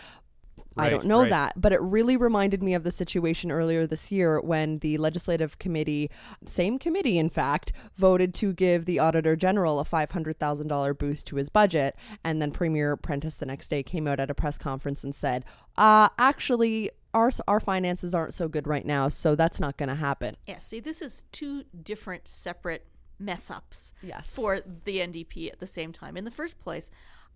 I 0.77 0.89
don't 0.89 1.07
know 1.07 1.23
right. 1.23 1.31
that, 1.31 1.61
but 1.61 1.73
it 1.73 1.81
really 1.81 2.17
reminded 2.17 2.63
me 2.63 2.75
of 2.75 2.85
the 2.85 2.91
situation 2.93 3.51
earlier 3.51 3.87
this 3.87 4.11
year 4.13 4.41
when 4.41 4.79
the 4.79 4.99
legislative 4.99 5.59
committee, 5.59 6.11
same 6.47 6.79
committee 6.79 7.19
in 7.19 7.29
fact, 7.29 7.73
voted 7.97 8.35
to 8.35 8.53
give 8.53 8.85
the 8.85 8.99
auditor 8.99 9.37
general 9.37 9.81
a 9.81 9.85
$500,000 9.85 10.99
boost 10.99 11.27
to 11.27 11.37
his 11.37 11.49
budget. 11.49 11.97
And 12.25 12.41
then 12.41 12.51
Premier 12.51 12.97
Prentice 12.97 13.35
the 13.35 13.47
next 13.47 13.69
day 13.69 13.83
came 13.83 14.07
out 14.07 14.21
at 14.21 14.31
a 14.31 14.35
press 14.35 14.59
conference 14.59 15.05
and 15.05 15.15
said, 15.15 15.45
uh, 15.77 16.09
actually, 16.19 16.91
our, 17.15 17.31
our 17.49 17.61
finances 17.61 18.15
aren't 18.15 18.35
so 18.35 18.47
good 18.49 18.67
right 18.67 18.87
now, 18.87 19.09
so 19.09 19.35
that's 19.35 19.59
not 19.61 19.77
going 19.77 19.89
to 19.89 19.95
happen. 19.97 20.37
Yeah, 20.47 20.61
see, 20.61 20.81
this 20.81 21.03
is 21.03 21.25
two 21.33 21.65
different 21.83 22.29
separate 22.29 22.87
mess 23.19 23.51
ups 23.51 23.93
Yes. 24.03 24.27
for 24.29 24.61
the 24.85 24.99
NDP 24.99 25.51
at 25.53 25.59
the 25.59 25.67
same 25.67 25.93
time. 25.93 26.17
In 26.17 26.25
the 26.25 26.31
first 26.31 26.59
place, 26.61 26.91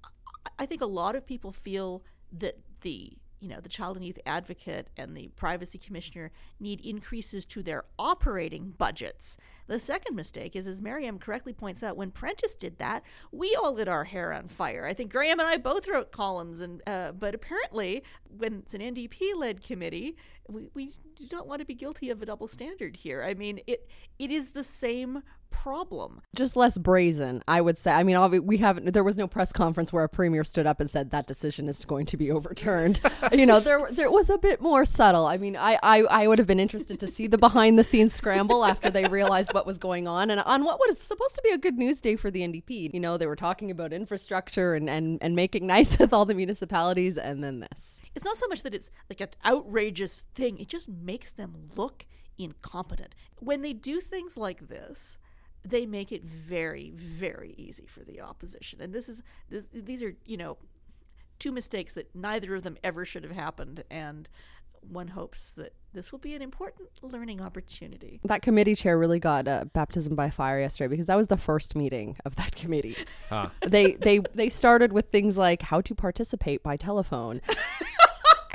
I- 0.04 0.08
I 0.60 0.66
think 0.66 0.80
a 0.80 0.86
lot 0.86 1.16
of 1.16 1.26
people 1.26 1.52
feel 1.52 2.02
that 2.32 2.58
the 2.82 3.16
you 3.44 3.50
know 3.50 3.60
the 3.60 3.68
child 3.68 3.96
and 3.96 4.06
youth 4.06 4.18
advocate 4.24 4.88
and 4.96 5.14
the 5.14 5.28
privacy 5.36 5.78
commissioner 5.78 6.30
need 6.58 6.80
increases 6.80 7.44
to 7.44 7.62
their 7.62 7.84
operating 7.98 8.70
budgets. 8.70 9.36
The 9.66 9.78
second 9.78 10.16
mistake 10.16 10.56
is, 10.56 10.66
as 10.66 10.80
Mariam 10.80 11.18
correctly 11.18 11.52
points 11.52 11.82
out, 11.82 11.96
when 11.96 12.10
Prentice 12.10 12.54
did 12.54 12.78
that, 12.78 13.02
we 13.32 13.54
all 13.54 13.74
lit 13.74 13.86
our 13.86 14.04
hair 14.04 14.32
on 14.32 14.48
fire. 14.48 14.86
I 14.86 14.94
think 14.94 15.12
Graham 15.12 15.40
and 15.40 15.48
I 15.48 15.58
both 15.58 15.86
wrote 15.86 16.10
columns, 16.10 16.62
and 16.62 16.80
uh, 16.86 17.12
but 17.12 17.34
apparently, 17.34 18.02
when 18.38 18.60
it's 18.60 18.72
an 18.72 18.80
NDP-led 18.80 19.62
committee, 19.62 20.16
we, 20.48 20.68
we 20.72 20.92
do 21.14 21.26
not 21.30 21.46
want 21.46 21.60
to 21.60 21.66
be 21.66 21.74
guilty 21.74 22.08
of 22.08 22.22
a 22.22 22.26
double 22.26 22.48
standard 22.48 22.96
here. 22.96 23.22
I 23.22 23.34
mean, 23.34 23.60
it 23.66 23.88
it 24.18 24.30
is 24.30 24.50
the 24.50 24.64
same 24.64 25.22
problem. 25.62 26.20
just 26.34 26.56
less 26.56 26.76
brazen, 26.76 27.42
I 27.49 27.61
would 27.61 27.78
say. 27.78 27.92
I 27.92 28.02
mean, 28.02 28.44
we 28.46 28.58
haven't. 28.58 28.92
There 28.92 29.04
was 29.04 29.16
no 29.16 29.26
press 29.26 29.52
conference 29.52 29.92
where 29.92 30.04
a 30.04 30.08
premier 30.08 30.44
stood 30.44 30.66
up 30.66 30.80
and 30.80 30.90
said 30.90 31.11
that 31.11 31.26
decision 31.26 31.68
is 31.68 31.84
going 31.84 32.06
to 32.06 32.16
be 32.16 32.30
overturned. 32.30 33.00
you 33.32 33.46
know, 33.46 33.61
there 33.61 33.88
there 33.90 34.11
was 34.11 34.30
a 34.30 34.38
bit 34.38 34.61
more 34.61 34.84
subtle. 34.84 35.26
I 35.26 35.37
mean, 35.37 35.56
I, 35.56 35.78
I 35.82 36.02
I 36.02 36.26
would 36.26 36.38
have 36.38 36.46
been 36.46 36.61
interested 36.61 37.00
to 37.00 37.06
see 37.06 37.26
the 37.26 37.38
behind 37.38 37.78
the 37.78 37.84
scenes 37.84 38.14
scramble 38.14 38.64
after 38.64 38.90
they 38.90 39.04
realized 39.04 39.54
what 39.54 39.66
was 39.66 39.78
going 39.78 40.06
on 40.06 40.30
and 40.30 40.40
on 40.40 40.64
what 40.64 40.78
was 40.78 40.99
supposed 40.99 41.34
to 41.37 41.42
be 41.42 41.50
a 41.50 41.58
good 41.58 41.78
news 41.78 42.00
day 42.00 42.16
for 42.16 42.30
the 42.30 42.40
NDP. 42.40 42.92
You 42.92 43.00
know, 43.00 43.16
they 43.16 43.26
were 43.26 43.37
talking 43.37 43.70
about 43.70 43.92
infrastructure 43.92 44.75
and 44.75 44.90
and 44.90 45.18
and 45.23 45.34
making 45.34 45.66
nice 45.66 45.99
with 45.99 46.12
all 46.12 46.26
the 46.26 46.34
municipalities, 46.34 47.16
and 47.16 47.42
then 47.42 47.61
this. 47.61 48.00
It's 48.14 48.25
not 48.25 48.37
so 48.37 48.46
much 48.46 48.62
that 48.62 48.75
it's 48.75 48.90
like 49.11 49.20
an 49.20 49.30
outrageous 49.44 50.25
thing, 50.34 50.58
it 50.58 50.68
just 50.68 50.88
makes 50.88 51.32
them 51.32 51.68
look 51.76 52.06
incompetent. 52.38 53.14
When 53.40 53.62
they 53.62 53.73
do 53.73 54.00
things 54.00 54.37
like 54.37 54.68
this, 54.68 55.18
they 55.64 55.87
make 55.87 56.12
it 56.12 56.25
very, 56.25 56.90
very 56.90 57.54
easy 57.56 57.87
for 57.87 58.00
the 58.00 58.21
opposition. 58.21 58.80
And 58.80 58.92
this 58.92 59.09
is 59.09 59.23
this, 59.49 59.68
these 59.73 60.02
are, 60.02 60.14
you 60.26 60.37
know, 60.37 60.59
two 61.38 61.52
mistakes 61.52 61.94
that 61.94 62.14
neither 62.14 62.54
of 62.54 62.62
them 62.62 62.76
ever 62.85 63.04
should 63.04 63.25
have 63.25 63.33
happened 63.33 63.85
and 63.90 64.28
one 64.90 65.09
hopes 65.09 65.52
that 65.52 65.73
this 65.92 66.12
will 66.12 66.18
be 66.18 66.35
an 66.35 66.42
important 66.42 66.88
learning 67.02 67.40
opportunity. 67.40 68.21
That 68.25 68.42
committee 68.42 68.75
chair 68.75 68.99
really 68.99 69.18
got 69.18 69.49
uh, 69.49 69.64
baptism 69.73 70.14
by 70.14 70.30
fire 70.30 70.61
yesterday 70.61 70.88
because 70.88 71.06
that 71.06 71.16
was 71.16 71.28
the 71.28 71.37
first 71.37 71.75
meeting 71.75 72.16
of 72.25 72.37
that 72.37 72.54
committee. 72.54 72.97
Huh. 73.28 73.49
they 73.66 73.92
they 73.92 74.21
they 74.35 74.49
started 74.49 74.92
with 74.92 75.11
things 75.11 75.38
like 75.38 75.62
how 75.62 75.80
to 75.83 75.94
participate 75.94 76.62
by 76.62 76.76
telephone, 76.76 77.40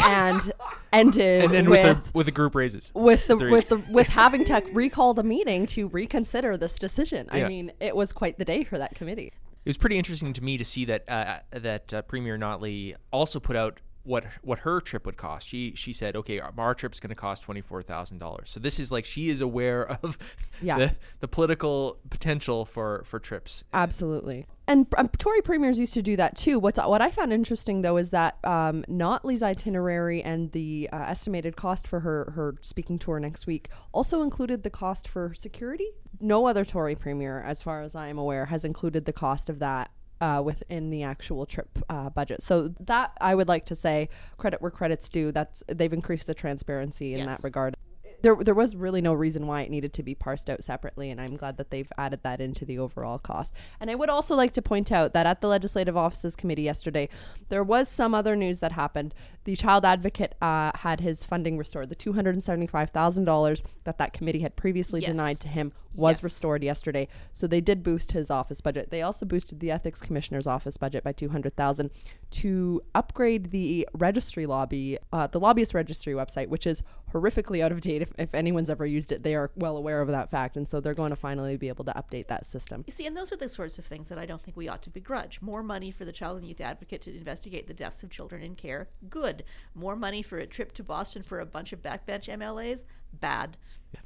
and 0.02 0.52
ended 0.94 1.44
And 1.46 1.54
then 1.54 1.70
with. 1.70 1.84
with 1.86 2.06
the, 2.06 2.12
with 2.18 2.26
the 2.26 2.32
group 2.32 2.56
raises. 2.56 2.92
with 2.94 3.28
the 3.28 3.38
Three. 3.38 3.52
with 3.52 3.70
the 3.70 3.78
with 3.90 4.08
having 4.08 4.44
to 4.46 4.64
recall 4.74 5.14
the 5.14 5.24
meeting 5.24 5.66
to 5.68 5.88
reconsider 5.90 6.58
this 6.58 6.76
decision. 6.78 7.28
I 7.32 7.40
Yeah. 7.40 7.48
mean, 7.48 7.72
it 7.80 7.96
was 7.96 8.14
quite 8.14 8.38
the 8.38 8.46
day 8.46 8.64
for 8.64 8.78
that 8.78 8.96
committee. 8.96 9.32
It 9.66 9.70
was 9.70 9.78
pretty 9.78 9.98
interesting 9.98 10.34
to 10.34 10.44
me 10.44 10.58
to 10.58 10.66
see 10.66 10.86
that 10.86 11.08
uh, 11.10 11.40
that 11.52 11.94
uh, 11.94 12.02
Premier 12.04 12.38
Notley 12.38 12.96
also 13.12 13.40
put 13.40 13.56
out 13.56 13.80
what 14.10 14.26
what 14.42 14.60
her 14.60 14.82
trip 14.82 15.06
would 15.06 15.18
cost. 15.18 15.48
She 15.48 15.74
she 15.76 15.94
said, 15.94 16.16
okay, 16.16 16.40
our, 16.40 16.52
our 16.58 16.74
trip's 16.74 17.00
going 17.00 17.10
to 17.10 17.16
cost 17.16 17.44
twenty 17.44 17.62
four 17.62 17.82
thousand 17.82 18.18
dollars. 18.18 18.50
So 18.50 18.60
this 18.60 18.80
is 18.80 18.92
like 18.92 19.06
she 19.06 19.30
is 19.30 19.40
aware 19.40 19.88
of 20.04 20.18
Yeah. 20.62 20.78
the, 20.78 20.96
the 21.22 21.28
political 21.28 22.00
potential 22.10 22.66
for 22.66 23.04
for 23.06 23.20
trips. 23.20 23.64
Absolutely. 23.74 24.48
And 24.68 24.86
um, 24.98 25.10
Tory 25.18 25.42
premiers 25.42 25.80
used 25.80 25.94
to 25.94 26.02
do 26.02 26.16
that 26.18 26.36
too. 26.36 26.60
What's 26.60 26.78
what 26.80 27.02
I 27.02 27.12
found 27.12 27.32
interesting 27.32 27.82
though 27.84 27.98
is 27.98 28.10
that 28.10 28.38
um, 28.44 28.84
Notley's 28.90 29.44
itinerary 29.44 30.22
and 30.24 30.52
the 30.52 30.90
uh, 30.92 30.98
estimated 31.08 31.56
cost 31.56 31.88
for 31.88 32.00
her 32.02 32.32
her 32.36 32.56
speaking 32.62 32.98
tour 33.00 33.20
next 33.20 33.46
week 33.48 33.70
also 33.94 34.22
included 34.24 34.64
the 34.64 34.70
cost 34.70 35.08
for 35.08 35.34
security. 35.34 35.88
No 36.20 36.48
other 36.48 36.66
Tory 36.66 36.96
premier, 36.96 37.42
as 37.42 37.62
far 37.62 37.82
as 37.82 37.96
I 37.96 38.08
am 38.08 38.18
aware, 38.18 38.48
has 38.48 38.66
included 38.66 39.06
the 39.06 39.14
cost 39.14 39.50
of 39.50 39.60
that. 39.60 39.92
Uh, 40.22 40.42
within 40.44 40.90
the 40.90 41.02
actual 41.04 41.46
trip 41.46 41.70
uh, 41.90 42.10
budget, 42.10 42.42
so 42.42 42.68
that 42.82 43.14
I 43.22 43.34
would 43.36 43.48
like 43.48 43.66
to 43.68 43.76
say 43.76 44.10
credit 44.38 44.62
where 44.62 44.70
credit's 44.70 45.08
due. 45.08 45.32
That's 45.32 45.64
they've 45.68 45.94
increased 45.94 46.28
the 46.28 46.34
transparency 46.34 47.14
in 47.14 47.20
Yes. 47.20 47.28
that 47.38 47.44
regard 47.46 47.78
there 48.22 48.36
there 48.36 48.54
was 48.54 48.76
really 48.76 49.02
no 49.02 49.14
reason 49.14 49.48
why 49.48 49.62
it 49.62 49.70
needed 49.72 49.94
to 49.94 50.04
be 50.04 50.14
parsed 50.16 50.50
out 50.50 50.64
separately 50.64 51.10
and 51.12 51.20
I'm 51.22 51.36
glad 51.38 51.58
that 51.58 51.72
they've 51.72 51.92
added 51.98 52.22
that 52.24 52.42
into 52.42 52.66
the 52.66 52.78
overall 52.80 53.18
cost. 53.20 53.54
And 53.80 53.90
I 53.90 53.96
would 53.96 54.10
also 54.10 54.36
like 54.36 54.52
to 54.54 54.62
point 54.62 54.92
out 54.92 55.14
that 55.14 55.26
at 55.26 55.42
the 55.42 55.48
legislative 55.48 55.96
offices 55.98 56.36
committee 56.36 56.64
yesterday 56.64 57.10
there 57.50 57.64
was 57.64 57.88
some 57.90 58.14
other 58.14 58.36
news 58.36 58.60
that 58.60 58.72
happened. 58.74 59.14
The 59.46 59.56
child 59.56 59.86
advocate 59.86 60.36
uh, 60.42 60.72
had 60.76 61.00
his 61.02 61.24
funding 61.24 61.58
restored. 61.58 61.90
The 61.90 61.96
$275,000 61.96 63.62
that 63.84 63.98
that 63.98 64.14
committee 64.14 64.40
had 64.40 64.56
previously 64.56 65.02
Yes. 65.02 65.12
denied 65.12 65.40
to 65.42 65.48
him 65.48 65.72
was 65.96 66.18
Yes. 66.18 66.24
restored 66.24 66.64
yesterday. 66.64 67.08
So 67.34 67.48
they 67.48 67.62
did 67.62 67.84
boost 67.84 68.12
his 68.12 68.30
office 68.30 68.62
budget. 68.62 68.90
They 68.92 69.02
also 69.02 69.26
boosted 69.26 69.60
the 69.60 69.72
ethics 69.72 70.00
commissioner's 70.02 70.46
office 70.48 70.78
budget 70.78 71.04
by 71.04 71.12
200,000 71.14 71.90
to 72.32 72.82
upgrade 72.94 73.52
the 73.52 73.88
registry 73.94 74.46
lobby, 74.46 74.98
uh, 75.12 75.28
the 75.28 75.40
lobbyist 75.40 75.74
registry 75.74 76.14
website, 76.14 76.48
which 76.48 76.68
is 76.68 76.84
horrifically 77.14 77.64
out 77.64 77.72
of 77.72 77.82
date. 77.82 78.02
If, 78.02 78.12
if 78.18 78.34
anyone's 78.34 78.70
ever 78.70 78.86
used 78.86 79.12
it, 79.12 79.24
they 79.24 79.36
are 79.36 79.52
well 79.56 79.78
aware 79.78 80.02
of 80.02 80.08
that 80.10 80.30
fact. 80.30 80.58
And 80.58 80.70
so 80.70 80.80
they're 80.80 80.94
going 80.94 81.10
to 81.10 81.16
finally 81.16 81.58
be 81.58 81.68
able 81.68 81.86
to 81.86 81.94
update 81.94 82.28
that 82.28 82.46
system. 82.46 82.84
You 82.88 82.94
see, 82.94 83.06
and 83.06 83.16
those 83.16 83.32
are 83.32 83.38
the 83.38 83.50
sorts 83.50 83.78
of 83.78 83.86
things 83.86 84.10
that 84.10 84.18
I 84.18 84.26
don't 84.26 84.42
think 84.42 84.58
we 84.58 84.68
ought 84.68 84.82
to 84.84 84.90
begrudge. 84.90 85.42
More 85.42 85.64
money 85.64 85.92
for 85.92 86.06
the 86.06 86.12
Child 86.12 86.40
and 86.40 86.48
Youth 86.48 86.62
Advocate 86.62 87.02
to 87.04 87.16
investigate 87.16 87.68
the 87.68 87.74
deaths 87.74 88.04
of 88.04 88.10
children 88.10 88.42
in 88.42 88.56
care, 88.56 88.90
good. 89.10 89.44
More 89.76 89.96
money 89.96 90.22
for 90.22 90.38
a 90.38 90.48
trip 90.48 90.74
to 90.74 90.84
Boston 90.84 91.24
for 91.24 91.40
a 91.40 91.46
bunch 91.46 91.74
of 91.74 91.82
backbench 91.82 92.28
MLAs, 92.28 92.82
bad. 93.14 93.58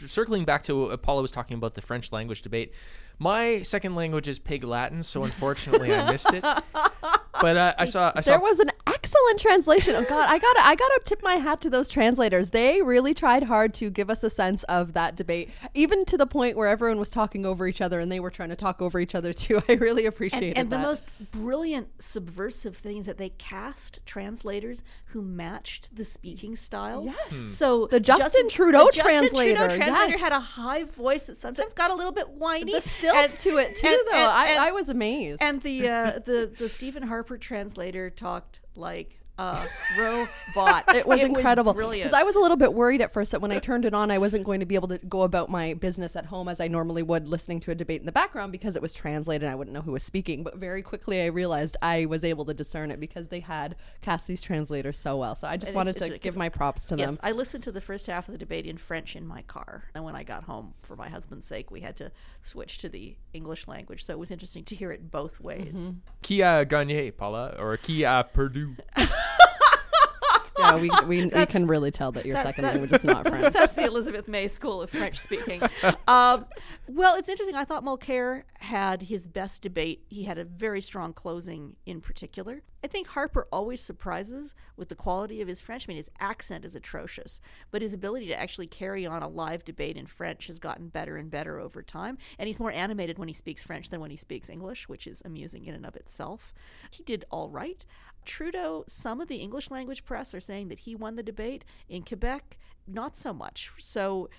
Circling 0.05 0.45
back 0.45 0.63
to 0.63 0.87
what 0.87 1.01
Paula 1.01 1.21
was 1.21 1.31
talking 1.31 1.57
about 1.57 1.75
the 1.75 1.81
French 1.81 2.11
language 2.11 2.41
debate, 2.41 2.73
my 3.19 3.61
second 3.63 3.95
language 3.95 4.27
is 4.27 4.39
Pig 4.39 4.63
Latin, 4.63 5.03
so 5.03 5.23
unfortunately 5.23 5.93
I 5.93 6.11
missed 6.11 6.33
it. 6.33 6.43
But 7.41 7.57
uh, 7.57 7.73
I 7.77 7.85
saw 7.85 8.11
I 8.15 8.21
saw 8.21 8.31
There 8.31 8.39
was 8.39 8.59
an 8.59 8.69
excellent 8.87 9.39
translation. 9.39 9.95
Oh 9.95 10.05
God, 10.07 10.29
I 10.29 10.39
gotta 10.39 10.59
I 10.61 10.75
gotta 10.75 11.01
tip 11.03 11.21
my 11.23 11.35
hat 11.35 11.59
to 11.61 11.69
those 11.69 11.89
translators. 11.89 12.51
They 12.51 12.81
really 12.81 13.13
tried 13.13 13.43
hard 13.43 13.73
to 13.75 13.89
give 13.89 14.09
us 14.09 14.23
a 14.23 14.29
sense 14.29 14.63
of 14.63 14.93
that 14.93 15.15
debate, 15.15 15.49
even 15.73 16.05
to 16.05 16.17
the 16.17 16.27
point 16.27 16.55
where 16.55 16.67
everyone 16.67 16.99
was 16.99 17.09
talking 17.09 17.45
over 17.45 17.67
each 17.67 17.81
other 17.81 17.99
and 17.99 18.11
they 18.11 18.19
were 18.19 18.29
trying 18.29 18.49
to 18.49 18.55
talk 18.55 18.81
over 18.81 18.99
each 18.99 19.13
other 19.13 19.33
too. 19.43 19.61
I 19.67 19.73
really 19.73 20.05
appreciated 20.05 20.57
And, 20.57 20.57
and 20.57 20.69
the 20.71 20.77
most 20.77 21.03
brilliant 21.31 22.01
subversive 22.01 22.77
thing 22.77 22.97
is 22.97 23.07
that 23.07 23.17
they 23.17 23.29
cast 23.29 23.99
translators 24.05 24.83
who 25.07 25.21
matched 25.21 25.95
the 25.95 26.05
speaking 26.05 26.55
styles. 26.55 27.07
Yes. 27.07 27.17
Hmm. 27.29 27.45
So 27.45 27.87
The 27.87 27.99
Justin 27.99 28.47
Trudeau 28.47 28.85
the 28.85 28.97
Justin 28.97 29.17
translator, 29.17 29.55
Trudeau 29.55 29.75
translator 29.75 30.11
yes. 30.11 30.19
had 30.19 30.31
a 30.31 30.39
high 30.39 30.83
voice 30.83 31.23
that 31.23 31.35
sometimes 31.35 31.73
got 31.73 31.91
a 31.91 31.95
little 31.95 32.13
bit 32.13 32.29
whiny. 32.29 32.73
Stilts 33.09 33.33
and- 33.33 33.39
to 33.41 33.57
it 33.57 33.75
too, 33.75 33.87
and- 33.87 33.97
though. 34.11 34.17
and- 34.17 34.59
I, 34.59 34.67
I 34.67 34.71
was 34.71 34.89
amazed. 34.89 35.41
And 35.41 35.61
the 35.61 35.87
uh, 35.87 36.11
the 36.25 36.51
the 36.57 36.69
Stephen 36.69 37.03
Harper 37.03 37.37
translator 37.37 38.09
talked 38.09 38.59
like 38.75 39.19
a 39.37 39.65
robot. 39.97 40.95
it 40.95 41.07
was 41.07 41.21
incredible. 41.21 41.73
Because 41.73 42.13
I 42.13 42.23
was 42.23 42.35
a 42.35 42.39
little 42.39 42.57
bit 42.57 42.73
worried 42.73 43.01
at 43.01 43.11
first 43.11 43.31
that 43.31 43.41
when 43.41 43.51
I 43.51 43.59
turned 43.59 43.85
it 43.85 43.93
on, 43.93 44.11
I 44.11 44.17
wasn't 44.17 44.43
going 44.43 44.59
to 44.59 44.65
be 44.65 44.75
able 44.75 44.87
to 44.89 44.97
go 44.99 45.23
about 45.23 45.49
my 45.49 45.73
business 45.73 46.15
at 46.15 46.25
home 46.27 46.47
as 46.47 46.59
I 46.59 46.67
normally 46.67 47.01
would, 47.03 47.27
listening 47.27 47.59
to 47.61 47.71
a 47.71 47.75
debate 47.75 47.99
in 48.01 48.05
the 48.05 48.11
background 48.11 48.51
because 48.51 48.75
it 48.75 48.81
was 48.81 48.93
translated 48.93 49.43
and 49.43 49.51
I 49.51 49.55
wouldn't 49.55 49.73
know 49.73 49.81
who 49.81 49.91
was 49.91 50.03
speaking. 50.03 50.43
But 50.43 50.57
very 50.57 50.81
quickly, 50.83 51.21
I 51.21 51.25
realized 51.27 51.77
I 51.81 52.05
was 52.05 52.23
able 52.23 52.45
to 52.45 52.53
discern 52.53 52.91
it 52.91 52.99
because 52.99 53.29
they 53.29 53.39
had 53.39 53.75
cast 54.01 54.27
these 54.27 54.41
translators 54.41 54.97
so 54.97 55.17
well. 55.17 55.35
So 55.35 55.47
I 55.47 55.57
just 55.57 55.69
And 55.69 55.75
wanted 55.77 55.95
it's- 55.95 56.11
to 56.11 56.17
give 56.19 56.37
my 56.37 56.49
props 56.49 56.85
to 56.87 56.95
Yes, 56.95 57.09
them. 57.09 57.19
I 57.23 57.31
listened 57.31 57.63
to 57.63 57.71
the 57.71 57.81
first 57.81 58.05
half 58.07 58.27
of 58.27 58.33
the 58.33 58.37
debate 58.37 58.65
in 58.67 58.77
French 58.77 59.15
in 59.15 59.25
my 59.25 59.41
car. 59.43 59.85
And 59.95 60.03
when 60.03 60.15
I 60.15 60.23
got 60.23 60.43
home, 60.43 60.73
for 60.83 60.95
my 60.95 61.09
husband's 61.09 61.47
sake, 61.47 61.71
we 61.71 61.81
had 61.81 61.95
to 61.97 62.11
switch 62.41 62.77
to 62.79 62.89
the 62.89 63.15
English 63.33 63.67
language. 63.67 64.03
So 64.03 64.13
it 64.13 64.19
was 64.19 64.29
interesting 64.31 64.63
to 64.65 64.75
hear 64.75 64.91
it 64.91 65.09
both 65.11 65.39
ways. 65.39 65.73
Mm-hmm. 65.79 65.97
qui 66.21 66.41
a 66.41 66.65
gagné, 66.65 67.15
Paula, 67.15 67.55
or 67.57 67.77
qui 67.77 68.03
a 68.03 68.23
perdu. 68.33 68.75
yeah, 70.63 70.75
we, 70.75 70.89
we, 71.07 71.25
we 71.25 71.45
can 71.45 71.67
really 71.67 71.91
tell 71.91 72.11
that 72.13 72.25
your 72.25 72.35
second 72.37 72.63
language 72.65 72.91
is 72.91 73.03
not 73.03 73.27
French. 73.27 73.53
That's 73.53 73.73
the 73.73 73.85
Elizabeth 73.85 74.27
May 74.27 74.47
School 74.47 74.81
of 74.81 74.89
French 74.89 75.19
speaking. 75.19 75.61
um, 76.07 76.45
well, 76.87 77.15
it's 77.17 77.29
interesting. 77.29 77.55
I 77.55 77.65
thought 77.65 77.83
Mulcair 77.83 78.43
had 78.59 79.03
his 79.03 79.27
best 79.27 79.61
debate. 79.61 80.03
He 80.09 80.23
had 80.23 80.37
a 80.37 80.43
very 80.43 80.81
strong 80.81 81.13
closing 81.13 81.75
in 81.85 82.01
particular. 82.01 82.63
I 82.83 82.87
think 82.87 83.07
Harper 83.07 83.47
always 83.49 83.81
surprises 83.81 84.55
with 84.75 84.89
the 84.89 84.95
quality 84.95 85.41
of 85.41 85.47
his 85.47 85.61
French. 85.61 85.87
I 85.87 85.87
mean, 85.87 85.97
his 85.97 86.11
accent 86.19 86.65
is 86.65 86.75
atrocious, 86.75 87.39
but 87.71 87.81
his 87.81 87.93
ability 87.93 88.27
to 88.27 88.37
actually 88.39 88.67
carry 88.67 89.05
on 89.05 89.23
a 89.23 89.27
live 89.29 89.63
debate 89.63 89.95
in 89.95 90.05
French 90.05 90.47
has 90.47 90.59
gotten 90.59 90.89
better 90.89 91.15
and 91.15 91.31
better 91.31 91.59
over 91.59 91.81
time. 91.81 92.17
And 92.37 92.47
he's 92.47 92.59
more 92.59 92.73
animated 92.73 93.17
when 93.17 93.29
he 93.29 93.33
speaks 93.33 93.63
French 93.63 93.89
than 93.89 94.01
when 94.01 94.11
he 94.11 94.17
speaks 94.17 94.49
English, 94.49 94.89
which 94.89 95.07
is 95.07 95.21
amusing 95.23 95.63
in 95.63 95.75
and 95.75 95.85
of 95.85 95.95
itself. 95.95 96.53
He 96.91 97.03
did 97.03 97.23
all 97.31 97.49
right. 97.49 97.85
Trudeau, 98.25 98.83
some 98.87 99.21
of 99.21 99.29
the 99.29 99.37
English 99.37 99.71
language 99.71 100.03
press 100.03 100.33
are 100.33 100.41
saying 100.41 100.67
that 100.67 100.79
he 100.79 100.93
won 100.93 101.15
the 101.15 101.23
debate. 101.23 101.63
In 101.87 102.03
Quebec, 102.03 102.57
not 102.85 103.15
so 103.15 103.33
much. 103.33 103.71
So 103.79 104.29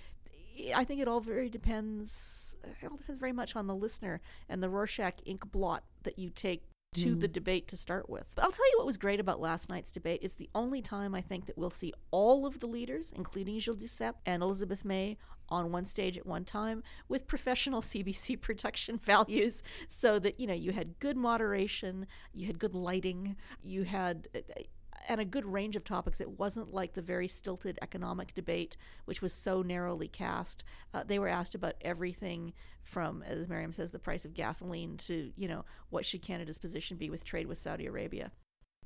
I 0.74 0.84
think 0.84 1.00
it 1.00 1.08
all 1.08 1.20
very 1.20 1.48
depends. 1.48 2.56
It 2.62 2.90
all 2.90 2.98
depends 2.98 3.18
very 3.18 3.32
much 3.32 3.56
on 3.56 3.66
the 3.66 3.74
listener 3.74 4.20
and 4.50 4.62
the 4.62 4.68
Rorschach 4.68 5.20
ink 5.24 5.50
blot 5.50 5.84
that 6.02 6.18
you 6.18 6.28
take 6.28 6.62
to 6.94 7.14
the 7.14 7.28
mm. 7.28 7.32
debate 7.32 7.68
to 7.68 7.76
start 7.76 8.08
with. 8.08 8.24
But 8.34 8.44
I'll 8.44 8.50
tell 8.50 8.66
you 8.70 8.78
what 8.78 8.86
was 8.86 8.96
great 8.96 9.20
about 9.20 9.40
last 9.40 9.68
night's 9.68 9.92
debate. 9.92 10.20
It's 10.22 10.36
the 10.36 10.50
only 10.54 10.82
time 10.82 11.14
I 11.14 11.20
think 11.20 11.46
that 11.46 11.58
we'll 11.58 11.70
see 11.70 11.92
all 12.10 12.46
of 12.46 12.60
the 12.60 12.66
leaders, 12.66 13.12
including 13.14 13.58
Gilles 13.58 13.76
Duceppe 13.76 14.14
and 14.26 14.42
Elizabeth 14.42 14.84
May, 14.84 15.16
on 15.48 15.70
one 15.70 15.84
stage 15.84 16.16
at 16.16 16.26
one 16.26 16.44
time 16.44 16.82
with 17.08 17.26
professional 17.26 17.80
CBC 17.82 18.40
production 18.40 18.98
values 19.02 19.62
so 19.88 20.18
that 20.18 20.40
you 20.40 20.46
know 20.46 20.54
you 20.54 20.72
had 20.72 20.98
good 20.98 21.16
moderation, 21.16 22.06
you 22.32 22.46
had 22.46 22.58
good 22.58 22.74
lighting, 22.74 23.36
you 23.62 23.84
had 23.84 24.28
uh, 24.34 24.40
and 25.08 25.20
a 25.20 25.24
good 25.24 25.44
range 25.44 25.76
of 25.76 25.84
topics. 25.84 26.20
It 26.20 26.38
wasn't 26.38 26.72
like 26.72 26.94
the 26.94 27.02
very 27.02 27.28
stilted 27.28 27.78
economic 27.82 28.34
debate, 28.34 28.76
which 29.04 29.22
was 29.22 29.32
so 29.32 29.62
narrowly 29.62 30.08
cast. 30.08 30.64
Uh, 30.92 31.04
they 31.04 31.18
were 31.18 31.28
asked 31.28 31.54
about 31.54 31.74
everything 31.80 32.52
from, 32.82 33.22
as 33.22 33.48
Miriam 33.48 33.72
says, 33.72 33.90
the 33.90 33.98
price 33.98 34.24
of 34.24 34.34
gasoline 34.34 34.96
to, 34.98 35.32
you 35.36 35.48
know, 35.48 35.64
what 35.90 36.04
should 36.04 36.22
Canada's 36.22 36.58
position 36.58 36.96
be 36.96 37.10
with 37.10 37.24
trade 37.24 37.46
with 37.46 37.58
Saudi 37.58 37.86
Arabia. 37.86 38.32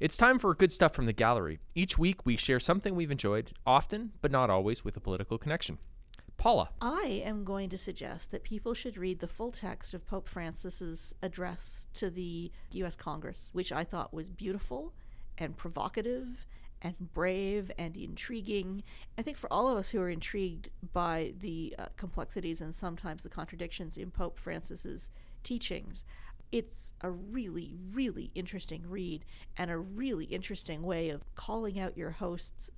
It's 0.01 0.17
time 0.17 0.39
for 0.39 0.55
good 0.55 0.71
stuff 0.71 0.95
from 0.95 1.07
the 1.07 1.13
gallery. 1.13 1.59
Each 1.75 1.99
week 1.99 2.25
we 2.25 2.37
share 2.37 2.61
something 2.61 2.95
we've 2.95 3.11
enjoyed, 3.11 3.53
often, 3.67 4.13
but 4.21 4.31
not 4.31 4.49
always, 4.49 4.85
with 4.85 4.97
a 4.97 5.01
political 5.01 5.39
connection. 5.39 5.79
Paula. 6.37 6.71
I 6.81 7.21
am 7.25 7.43
going 7.43 7.69
to 7.71 7.77
suggest 7.77 8.31
that 8.31 8.45
people 8.45 8.73
should 8.73 8.97
read 8.97 9.19
the 9.19 9.27
full 9.27 9.51
text 9.51 9.93
of 9.93 10.07
Pope 10.07 10.29
Francis's 10.29 11.13
address 11.21 11.89
to 11.95 12.11
the 12.11 12.53
US 12.71 12.95
Congress, 12.95 13.51
which 13.53 13.73
I 13.73 13.83
thought 13.83 14.15
was 14.15 14.29
beautiful 14.29 14.95
and 15.39 15.57
provocative 15.57 16.47
and 16.83 16.95
brave 17.13 17.71
and 17.79 17.97
intriguing. 17.97 18.83
I 19.17 19.23
think 19.23 19.37
for 19.37 19.53
all 19.53 19.69
of 19.69 19.77
us 19.77 19.91
who 19.91 20.01
are 20.01 20.11
intrigued 20.11 20.71
by 20.93 21.35
the 21.41 21.75
uh, 21.79 21.87
complexities 21.97 22.61
and 22.61 22.75
sometimes 22.75 23.23
the 23.23 23.29
contradictions 23.29 23.97
in 23.97 24.11
Pope 24.11 24.39
Francis's 24.39 25.11
teachings, 25.43 26.05
it's 26.53 26.95
a 27.03 27.11
really, 27.11 27.75
really 27.93 28.31
interesting 28.35 28.83
read 28.89 29.25
and 29.57 29.71
a 29.71 29.79
really 29.79 30.25
interesting 30.27 30.83
way 30.83 31.11
of 31.11 31.23
calling 31.35 31.79
out 31.79 31.97
your 31.97 32.11
hosts 32.13 32.71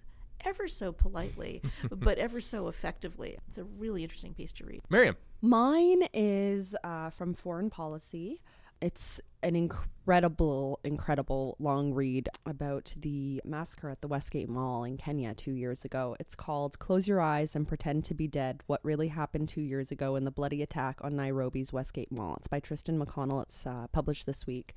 ever 0.45 0.67
so 0.67 0.93
politely, 0.93 1.63
but 1.91 2.19
ever 2.19 2.41
so 2.41 2.69
effectively. 2.69 3.37
It's 3.49 3.59
a 3.59 3.65
really 3.65 4.03
interesting 4.03 4.35
piece 4.35 4.53
to 4.55 4.65
read. 4.65 4.83
Miriam. 4.89 5.17
Mine 5.43 6.03
is 6.13 6.75
uh, 6.85 7.11
from 7.11 7.35
Foreign 7.35 7.71
Policy. 7.71 8.41
It's 8.81 9.21
an 9.43 9.57
incredible, 9.57 10.81
incredible 10.85 11.57
long 11.59 11.93
read 11.93 12.31
about 12.47 12.95
the 12.99 13.43
massacre 13.45 13.91
at 13.91 14.01
the 14.01 14.09
Westgate 14.09 14.49
Mall 14.49 14.85
in 14.85 14.97
Kenya 14.97 15.35
two 15.35 15.53
years 15.53 15.85
ago. 15.85 16.17
It's 16.19 16.35
called 16.35 16.79
Close 16.79 17.07
Your 17.07 17.21
Eyes 17.21 17.55
and 17.55 17.69
Pretend 17.69 18.05
to 18.07 18.15
Be 18.15 18.27
Dead 18.27 18.63
What 18.69 18.81
Really 18.83 19.09
Happened 19.09 19.51
Two 19.51 19.61
Years 19.61 19.91
Ago 19.91 20.17
in 20.17 20.25
the 20.25 20.31
Bloody 20.31 20.63
Attack 20.63 21.01
on 21.03 21.15
Nairobi's 21.15 21.75
Westgate 21.75 22.11
Mall. 22.11 22.37
It's 22.37 22.49
by 22.49 22.61
Tristan 22.61 22.99
McConnell. 22.99 23.43
It's 23.43 23.67
uh, 23.67 23.87
published 23.93 24.25
this 24.25 24.47
week. 24.47 24.75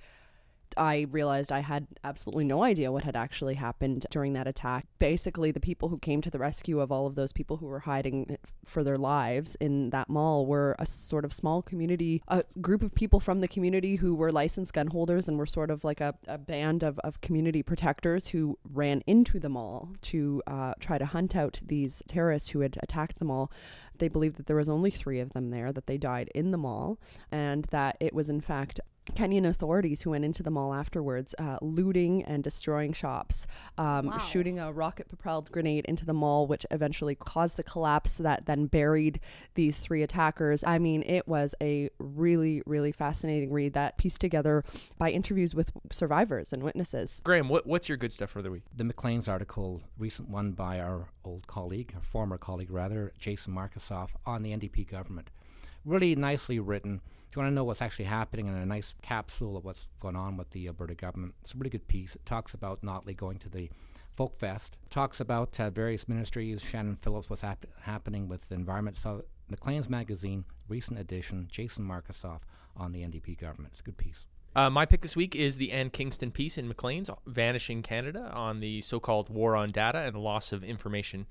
I 0.78 1.08
realized 1.12 1.52
I 1.52 1.60
had 1.60 1.88
absolutely 2.04 2.46
no 2.46 2.64
idea 2.64 2.92
what 2.92 3.04
had 3.04 3.16
actually 3.16 3.56
happened 3.56 4.06
during 4.10 4.34
that 4.34 4.48
attack. 4.48 4.86
Basically, 5.00 5.52
the 5.52 5.60
people 5.60 5.90
who 5.90 5.98
came 5.98 6.22
to 6.22 6.30
the 6.30 6.40
rescue 6.40 6.80
of 6.80 6.92
all 6.92 7.06
of 7.08 7.16
those 7.16 7.34
people 7.34 7.58
who 7.58 7.66
were 7.66 7.80
hiding 7.80 8.38
for 8.66 8.84
their 8.84 8.98
lives 8.98 9.56
in 9.56 9.90
that 9.92 10.10
mall 10.10 10.46
were 10.46 10.76
a 10.80 10.86
sort 10.86 11.26
of 11.26 11.34
small 11.34 11.62
community, 11.62 12.22
a 12.28 12.44
group 12.62 12.84
of 12.84 12.94
people 12.94 13.20
from 13.20 13.42
the 13.42 13.48
community 13.48 13.98
who 13.98 14.16
were 14.16 14.32
licensed 14.32 14.74
gun 14.74 14.88
holders 14.88 15.28
and 15.28 15.38
were 15.38 15.46
sort 15.46 15.70
of 15.70 15.84
like 15.84 16.02
a, 16.02 16.16
a 16.28 16.38
band 16.38 16.84
of, 16.84 17.00
of 17.00 17.22
community 17.22 17.64
protectors 17.64 18.28
who 18.28 18.58
ran 18.72 19.04
into 19.08 19.40
the 19.40 19.50
mall 19.50 19.90
to 20.02 20.42
uh, 20.48 20.74
try 20.80 20.98
to 20.98 21.06
hunt 21.06 21.36
out 21.36 21.60
these 21.66 22.02
terrorists 22.08 22.50
who 22.50 22.60
had 22.62 22.78
attacked 22.82 23.20
the 23.20 23.26
mall. 23.26 23.52
They 23.98 24.08
believed 24.08 24.38
that 24.38 24.48
there 24.48 24.56
was 24.56 24.70
only 24.70 24.92
three 24.92 25.20
of 25.20 25.34
them 25.34 25.50
there, 25.50 25.72
that 25.72 25.88
they 25.88 25.98
died 25.98 26.30
in 26.34 26.52
the 26.52 26.58
mall, 26.58 26.98
and 27.32 27.66
that 27.66 27.98
it 28.00 28.14
was 28.14 28.30
in 28.30 28.42
fact 28.42 28.80
Kenyan 29.12 29.46
authorities 29.46 30.02
who 30.02 30.12
went 30.12 30.26
into 30.26 30.44
the 30.44 30.50
mall 30.50 30.74
afterwards, 30.74 31.36
uh, 31.38 31.58
looting 31.62 32.24
and 32.24 32.44
destroying 32.44 32.94
shops, 32.94 33.46
um, 33.78 34.08
wow. 34.08 34.18
shooting 34.18 34.60
a 34.60 34.72
rocket 34.72 35.08
propelled 35.10 35.52
grenade 35.52 35.86
into 35.86 36.06
the 36.06 36.14
mall, 36.14 36.48
which 36.48 36.66
eventually 36.72 37.16
caused 37.16 37.58
the 37.58 37.64
collapse 37.64 38.16
that 38.18 38.46
then 38.46 38.66
buried 38.66 39.20
these 39.56 39.78
three 39.78 40.04
attackers. 40.04 40.64
I 40.66 40.80
mean, 40.80 41.04
it 41.04 41.28
was 41.28 41.54
a 41.62 41.90
really, 42.00 42.64
really 42.66 42.92
fascinating 42.92 43.52
read 43.52 43.74
that 43.74 43.98
pieced 43.98 44.22
together 44.22 44.64
by 44.98 45.12
interviews 45.12 45.54
with 45.54 45.72
survivors 45.92 46.54
and 46.54 46.64
witnesses. 46.64 47.22
Graham, 47.24 47.50
what, 47.50 47.68
what's 47.68 47.90
your 47.90 47.98
good 47.98 48.12
stuff 48.12 48.30
for 48.30 48.42
the 48.42 48.52
week? 48.52 48.64
The 48.76 48.86
Maclean's 48.86 49.28
article, 49.28 49.82
recent 49.98 50.30
one 50.30 50.52
by 50.54 50.80
our 50.80 51.10
old 51.26 51.46
colleague, 51.48 51.92
our 51.96 52.02
former 52.02 52.38
colleague 52.38 52.72
rather, 52.72 53.14
Jason 53.20 53.54
Markusoff, 53.54 54.10
on 54.26 54.44
the 54.44 54.52
NDP 54.52 54.90
government. 54.90 55.30
Really 55.86 56.16
nicely 56.16 56.60
written 56.60 57.02
if 57.34 57.38
you 57.38 57.42
want 57.42 57.52
to 57.52 57.56
know 57.56 57.64
what's 57.64 57.82
actually 57.82 58.06
happening 58.06 58.46
in 58.46 58.54
a 58.54 58.64
nice 58.64 58.94
capsule 59.02 59.58
of 59.58 59.66
what's 59.66 59.88
going 60.00 60.16
on 60.16 60.38
with 60.38 60.52
the 60.52 60.68
Alberta 60.68 60.94
government, 60.94 61.34
it's 61.42 61.56
a 61.56 61.58
really 61.58 61.72
good 61.72 61.88
piece. 61.88 62.14
It 62.14 62.24
talks 62.28 62.54
about 62.54 62.84
Notley 62.84 63.18
going 63.18 63.40
to 63.40 63.50
the 63.50 63.72
Folk 64.16 64.36
Fest, 64.36 64.78
talks 64.92 65.20
about 65.20 65.60
uh, 65.60 65.72
various 65.72 66.08
ministries, 66.08 66.62
Shannon 66.62 66.96
Phillips, 66.96 67.32
what's 67.32 67.42
hap- 67.42 67.66
happening 67.82 68.28
with 68.28 68.48
the 68.50 68.54
environment. 68.54 69.00
So, 69.00 69.24
Maclean's 69.50 69.90
Magazine, 69.90 70.46
recent 70.70 71.00
edition, 71.00 71.48
Jason 71.52 71.84
Markusoff 71.84 72.42
on 72.78 72.92
the 72.92 73.02
NDP 73.02 73.40
government. 73.40 73.72
It's 73.72 73.82
a 73.82 73.84
good 73.84 73.98
piece. 73.98 74.28
Uh, 74.56 74.70
my 74.70 74.86
pick 74.86 75.02
this 75.02 75.16
week 75.16 75.36
is 75.36 75.58
the 75.58 75.72
Anne 75.72 75.90
Kingston 75.90 76.30
piece 76.30 76.60
in 76.60 76.68
Maclean's 76.68 77.10
Vanishing 77.26 77.82
Canada 77.82 78.30
on 78.32 78.60
the 78.60 78.82
so 78.82 79.00
called 79.00 79.30
war 79.30 79.56
on 79.56 79.72
data 79.72 79.98
and 79.98 80.14
the 80.14 80.20
loss 80.20 80.52
of 80.52 80.64
information. 80.64 81.26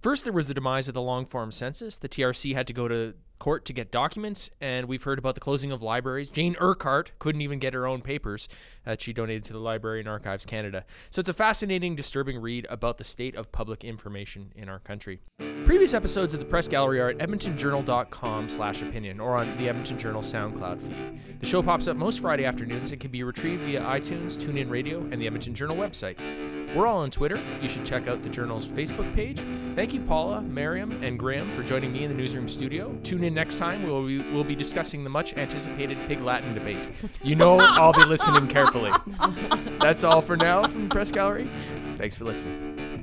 First, 0.00 0.24
there 0.24 0.32
was 0.32 0.46
the 0.46 0.54
demise 0.54 0.88
of 0.88 0.94
the 0.94 1.02
long 1.02 1.26
form 1.26 1.50
census. 1.50 1.96
The 1.96 2.08
TRC 2.08 2.54
had 2.54 2.66
to 2.66 2.72
go 2.72 2.88
to 2.88 3.14
court 3.38 3.64
to 3.66 3.72
get 3.72 3.90
documents, 3.90 4.50
and 4.60 4.86
we've 4.86 5.02
heard 5.02 5.18
about 5.18 5.34
the 5.34 5.40
closing 5.40 5.70
of 5.70 5.82
libraries. 5.82 6.30
Jane 6.30 6.56
Urquhart 6.60 7.12
couldn't 7.18 7.40
even 7.40 7.58
get 7.58 7.74
her 7.74 7.86
own 7.86 8.00
papers 8.00 8.48
that 8.84 9.00
she 9.00 9.12
donated 9.12 9.44
to 9.44 9.52
the 9.52 9.58
Library 9.58 10.00
and 10.00 10.08
Archives 10.08 10.46
Canada. 10.46 10.84
So 11.10 11.20
it's 11.20 11.28
a 11.28 11.32
fascinating, 11.34 11.96
disturbing 11.96 12.40
read 12.40 12.66
about 12.70 12.98
the 12.98 13.04
state 13.04 13.34
of 13.36 13.52
public 13.52 13.84
information 13.84 14.52
in 14.54 14.68
our 14.68 14.78
country. 14.78 15.20
Previous 15.64 15.94
episodes 15.94 16.34
of 16.34 16.40
the 16.40 16.46
Press 16.46 16.68
Gallery 16.68 17.00
are 17.00 17.10
at 17.10 17.18
edmontonjournal.com 17.18 18.48
slash 18.48 18.82
opinion 18.82 19.20
or 19.20 19.36
on 19.36 19.56
the 19.58 19.68
Edmonton 19.68 19.98
Journal 19.98 20.22
SoundCloud 20.22 20.80
feed. 20.80 21.40
The 21.40 21.46
show 21.46 21.62
pops 21.62 21.88
up 21.88 21.96
most 21.96 22.20
Friday 22.20 22.44
afternoons 22.44 22.92
and 22.92 23.00
can 23.00 23.10
be 23.10 23.22
retrieved 23.22 23.64
via 23.64 23.82
iTunes, 23.82 24.36
TuneIn 24.36 24.70
Radio, 24.70 25.00
and 25.00 25.20
the 25.20 25.26
Edmonton 25.26 25.54
Journal 25.54 25.76
website. 25.76 26.16
We're 26.76 26.86
all 26.86 26.98
on 26.98 27.10
Twitter. 27.10 27.42
You 27.62 27.70
should 27.70 27.86
check 27.86 28.06
out 28.06 28.22
the 28.22 28.28
Journal's 28.28 28.68
Facebook 28.68 29.14
page. 29.14 29.40
Thank 29.74 29.94
you, 29.94 30.00
Paula, 30.02 30.42
Miriam, 30.42 31.02
and 31.02 31.18
Graham 31.18 31.50
for 31.52 31.62
joining 31.62 31.90
me 31.90 32.04
in 32.04 32.10
the 32.10 32.16
newsroom 32.16 32.50
studio. 32.50 32.94
Tune 33.02 33.24
in 33.24 33.32
next 33.32 33.56
time. 33.56 33.84
We'll 33.84 34.06
be, 34.06 34.18
we'll 34.30 34.44
be 34.44 34.54
discussing 34.54 35.02
the 35.02 35.08
much 35.08 35.32
anticipated 35.38 35.96
Pig 36.06 36.20
Latin 36.20 36.52
debate. 36.52 36.90
You 37.22 37.34
know 37.34 37.56
I'll 37.58 37.94
be 37.94 38.04
listening 38.04 38.46
carefully. 38.48 38.92
That's 39.80 40.04
all 40.04 40.20
for 40.20 40.36
now 40.36 40.64
from 40.64 40.82
the 40.82 40.88
Press 40.90 41.10
Gallery. 41.10 41.50
Thanks 41.96 42.14
for 42.14 42.24
listening. 42.24 42.95